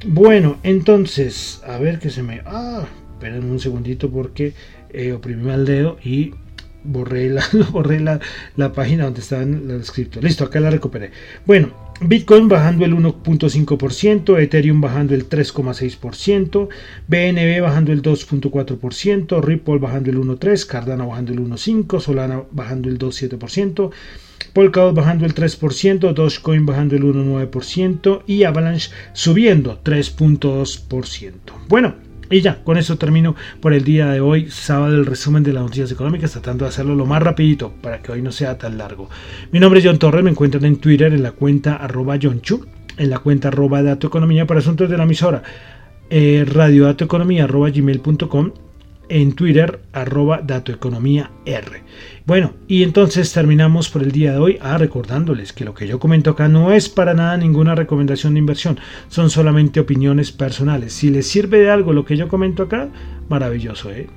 Bueno, 0.06 0.58
entonces, 0.62 1.62
a 1.66 1.78
ver 1.78 1.98
que 1.98 2.10
se 2.10 2.22
me... 2.22 2.42
Ah, 2.44 2.86
esperen 3.14 3.50
un 3.50 3.58
segundito 3.58 4.10
porque 4.10 4.52
eh, 4.90 5.12
oprimí 5.12 5.50
el 5.50 5.64
dedo 5.64 5.96
y 6.04 6.34
borré 6.84 7.30
la, 7.30 7.44
la, 8.00 8.20
la 8.56 8.72
página 8.72 9.04
donde 9.04 9.20
estaban 9.20 9.66
las 9.66 9.90
criptos. 9.90 10.22
Listo, 10.22 10.44
acá 10.44 10.60
la 10.60 10.70
recuperé. 10.70 11.10
Bueno, 11.46 11.84
Bitcoin 12.00 12.48
bajando 12.48 12.84
el 12.84 12.94
1.5%, 12.94 14.40
Ethereum 14.40 14.80
bajando 14.80 15.14
el 15.14 15.28
3.6%, 15.28 16.68
BNB 17.06 17.62
bajando 17.62 17.92
el 17.92 18.02
2.4%, 18.02 19.42
Ripple 19.42 19.78
bajando 19.78 20.10
el 20.10 20.18
1.3%, 20.18 20.66
Cardano 20.66 21.08
bajando 21.08 21.32
el 21.32 21.40
1.5%, 21.40 22.00
Solana 22.00 22.42
bajando 22.50 22.88
el 22.88 22.98
2.7%, 22.98 23.90
Polkadot 24.52 24.94
bajando 24.94 25.24
el 25.24 25.34
3%, 25.34 26.12
Dogecoin 26.12 26.66
bajando 26.66 26.96
el 26.96 27.02
1.9% 27.04 28.22
y 28.26 28.42
Avalanche 28.42 28.90
subiendo 29.12 29.80
3.2%. 29.82 31.32
Bueno, 31.68 31.94
y 32.30 32.40
ya, 32.40 32.62
con 32.64 32.76
eso 32.78 32.96
termino 32.96 33.34
por 33.60 33.72
el 33.72 33.84
día 33.84 34.06
de 34.10 34.20
hoy, 34.20 34.50
sábado, 34.50 34.94
el 34.94 35.06
resumen 35.06 35.42
de 35.42 35.52
las 35.52 35.62
noticias 35.62 35.92
económicas, 35.92 36.32
tratando 36.32 36.64
de 36.64 36.70
hacerlo 36.70 36.94
lo 36.94 37.06
más 37.06 37.22
rapidito 37.22 37.72
para 37.82 38.00
que 38.00 38.12
hoy 38.12 38.22
no 38.22 38.32
sea 38.32 38.58
tan 38.58 38.78
largo. 38.78 39.08
Mi 39.52 39.60
nombre 39.60 39.80
es 39.80 39.86
John 39.86 39.98
Torres, 39.98 40.24
me 40.24 40.30
encuentran 40.30 40.64
en 40.64 40.76
Twitter 40.76 41.12
en 41.12 41.22
la 41.22 41.32
cuenta 41.32 41.76
arroba 41.76 42.18
Chu, 42.18 42.66
en 42.96 43.10
la 43.10 43.18
cuenta 43.18 43.48
arroba 43.48 43.82
Dato 43.82 44.06
Economía 44.06 44.46
para 44.46 44.60
asuntos 44.60 44.88
de 44.88 44.96
la 44.96 45.04
emisora, 45.04 45.42
eh, 46.10 46.44
arroba 46.46 47.70
gmail.com 47.70 48.52
en 49.08 49.32
Twitter, 49.32 49.80
arroba 49.92 50.40
datoeconomía 50.42 51.30
R. 51.44 51.82
Bueno, 52.26 52.54
y 52.68 52.82
entonces 52.82 53.32
terminamos 53.32 53.88
por 53.88 54.02
el 54.02 54.12
día 54.12 54.32
de 54.32 54.38
hoy 54.38 54.58
ah, 54.60 54.78
recordándoles 54.78 55.52
que 55.52 55.64
lo 55.64 55.74
que 55.74 55.86
yo 55.86 55.98
comento 55.98 56.30
acá 56.30 56.48
no 56.48 56.72
es 56.72 56.88
para 56.88 57.14
nada 57.14 57.36
ninguna 57.36 57.74
recomendación 57.74 58.34
de 58.34 58.40
inversión, 58.40 58.78
son 59.08 59.30
solamente 59.30 59.80
opiniones 59.80 60.32
personales. 60.32 60.92
Si 60.92 61.10
les 61.10 61.26
sirve 61.26 61.58
de 61.58 61.70
algo 61.70 61.92
lo 61.92 62.04
que 62.04 62.16
yo 62.16 62.28
comento 62.28 62.64
acá, 62.64 62.88
maravilloso, 63.28 63.90
¿eh? 63.90 64.08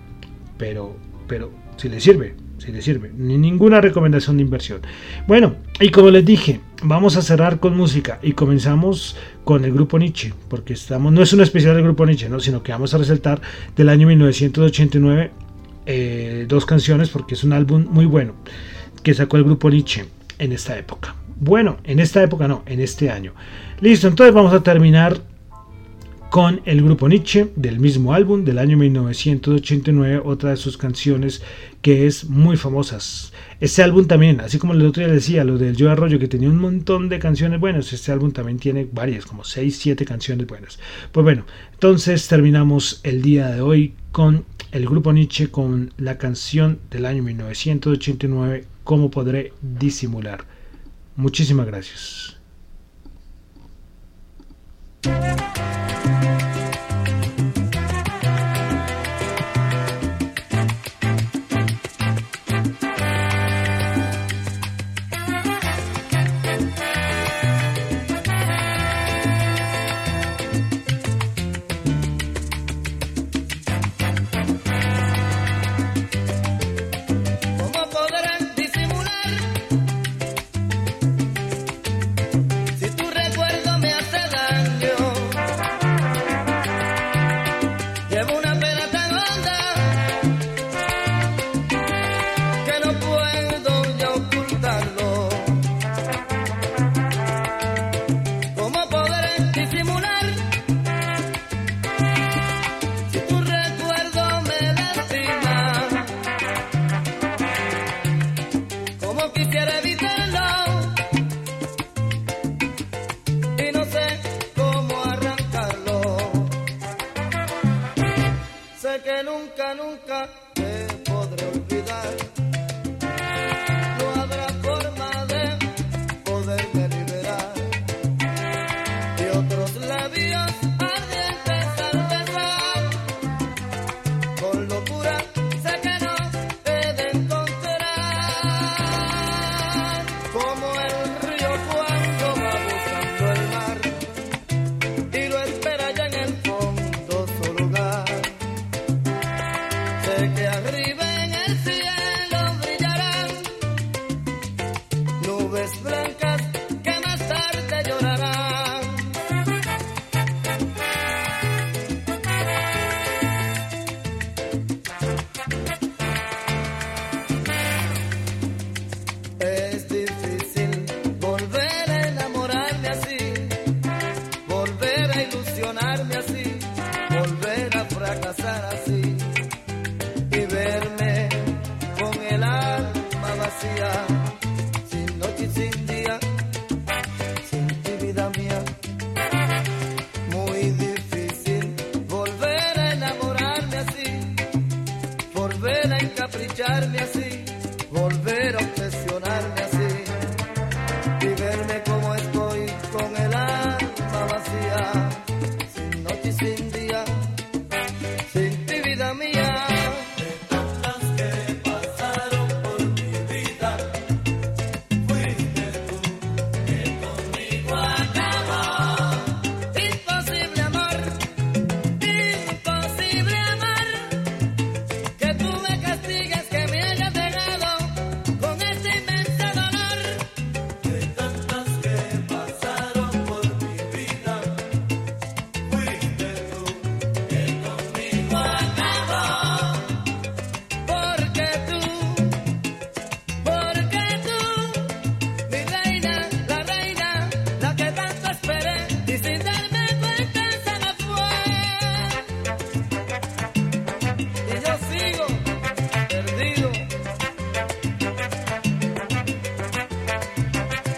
Pero, 0.57 0.95
pero, 1.27 1.51
si 1.75 1.89
les 1.89 2.03
sirve, 2.03 2.35
si 2.57 2.71
les 2.71 2.83
sirve, 2.83 3.11
ni 3.15 3.37
ninguna 3.37 3.81
recomendación 3.81 4.37
de 4.37 4.43
inversión. 4.43 4.81
Bueno, 5.27 5.55
y 5.79 5.89
como 5.89 6.09
les 6.09 6.25
dije, 6.25 6.59
vamos 6.83 7.15
a 7.17 7.21
cerrar 7.21 7.59
con 7.59 7.77
música 7.77 8.19
y 8.21 8.33
comenzamos 8.33 9.15
con 9.43 9.63
el 9.65 9.73
grupo 9.73 9.99
Nietzsche, 9.99 10.33
porque 10.49 10.73
estamos, 10.73 11.13
no 11.13 11.21
es 11.21 11.33
un 11.33 11.41
especial 11.41 11.75
del 11.75 11.83
grupo 11.83 12.05
Nietzsche, 12.05 12.29
¿no? 12.29 12.39
sino 12.39 12.63
que 12.63 12.71
vamos 12.71 12.93
a 12.93 12.97
resaltar 12.97 13.41
del 13.75 13.89
año 13.89 14.07
1989 14.07 15.31
eh, 15.89 16.45
dos 16.49 16.65
canciones 16.65 17.09
porque 17.09 17.35
es 17.35 17.45
un 17.45 17.53
álbum 17.53 17.85
muy 17.89 18.05
bueno 18.05 18.33
que 19.03 19.13
sacó 19.13 19.37
el 19.37 19.45
grupo 19.45 19.69
Nietzsche 19.69 20.03
en 20.37 20.51
esta 20.51 20.77
época. 20.77 21.15
Bueno, 21.39 21.77
en 21.85 21.99
esta 21.99 22.21
época 22.21 22.47
no, 22.47 22.63
en 22.65 22.81
este 22.81 23.09
año. 23.09 23.33
Listo, 23.79 24.07
entonces 24.07 24.33
vamos 24.33 24.53
a 24.53 24.61
terminar 24.63 25.21
con 26.29 26.61
el 26.65 26.83
grupo 26.83 27.07
Nietzsche 27.07 27.51
del 27.55 27.79
mismo 27.79 28.13
álbum 28.13 28.43
del 28.43 28.59
año 28.59 28.75
1989, 28.75 30.21
otra 30.25 30.49
de 30.49 30.57
sus 30.57 30.77
canciones 30.77 31.41
que 31.87 32.05
es 32.05 32.25
muy 32.25 32.57
famosas. 32.57 33.31
Este 33.61 33.81
álbum 33.81 34.07
también, 34.07 34.41
así 34.41 34.57
como 34.57 34.73
el 34.73 34.85
otro 34.85 35.05
día 35.05 35.13
decía, 35.13 35.45
lo 35.45 35.57
del 35.57 35.77
Yo 35.77 35.89
Arroyo, 35.89 36.19
que 36.19 36.27
tenía 36.27 36.49
un 36.49 36.57
montón 36.57 37.07
de 37.07 37.17
canciones 37.17 37.61
buenas, 37.61 37.93
este 37.93 38.11
álbum 38.11 38.33
también 38.33 38.59
tiene 38.59 38.85
varias, 38.91 39.25
como 39.25 39.45
6, 39.45 39.77
7 39.83 40.03
canciones 40.03 40.45
buenas. 40.47 40.79
Pues 41.13 41.23
bueno, 41.23 41.45
entonces 41.71 42.27
terminamos 42.27 42.99
el 43.03 43.21
día 43.21 43.47
de 43.47 43.61
hoy 43.61 43.93
con 44.11 44.43
el 44.73 44.85
grupo 44.85 45.13
Nietzsche 45.13 45.49
con 45.49 45.93
la 45.95 46.17
canción 46.17 46.79
del 46.91 47.05
año 47.05 47.23
1989, 47.23 48.65
¿Cómo 48.83 49.09
podré 49.09 49.53
disimular? 49.61 50.43
Muchísimas 51.15 51.67
gracias. 51.67 52.37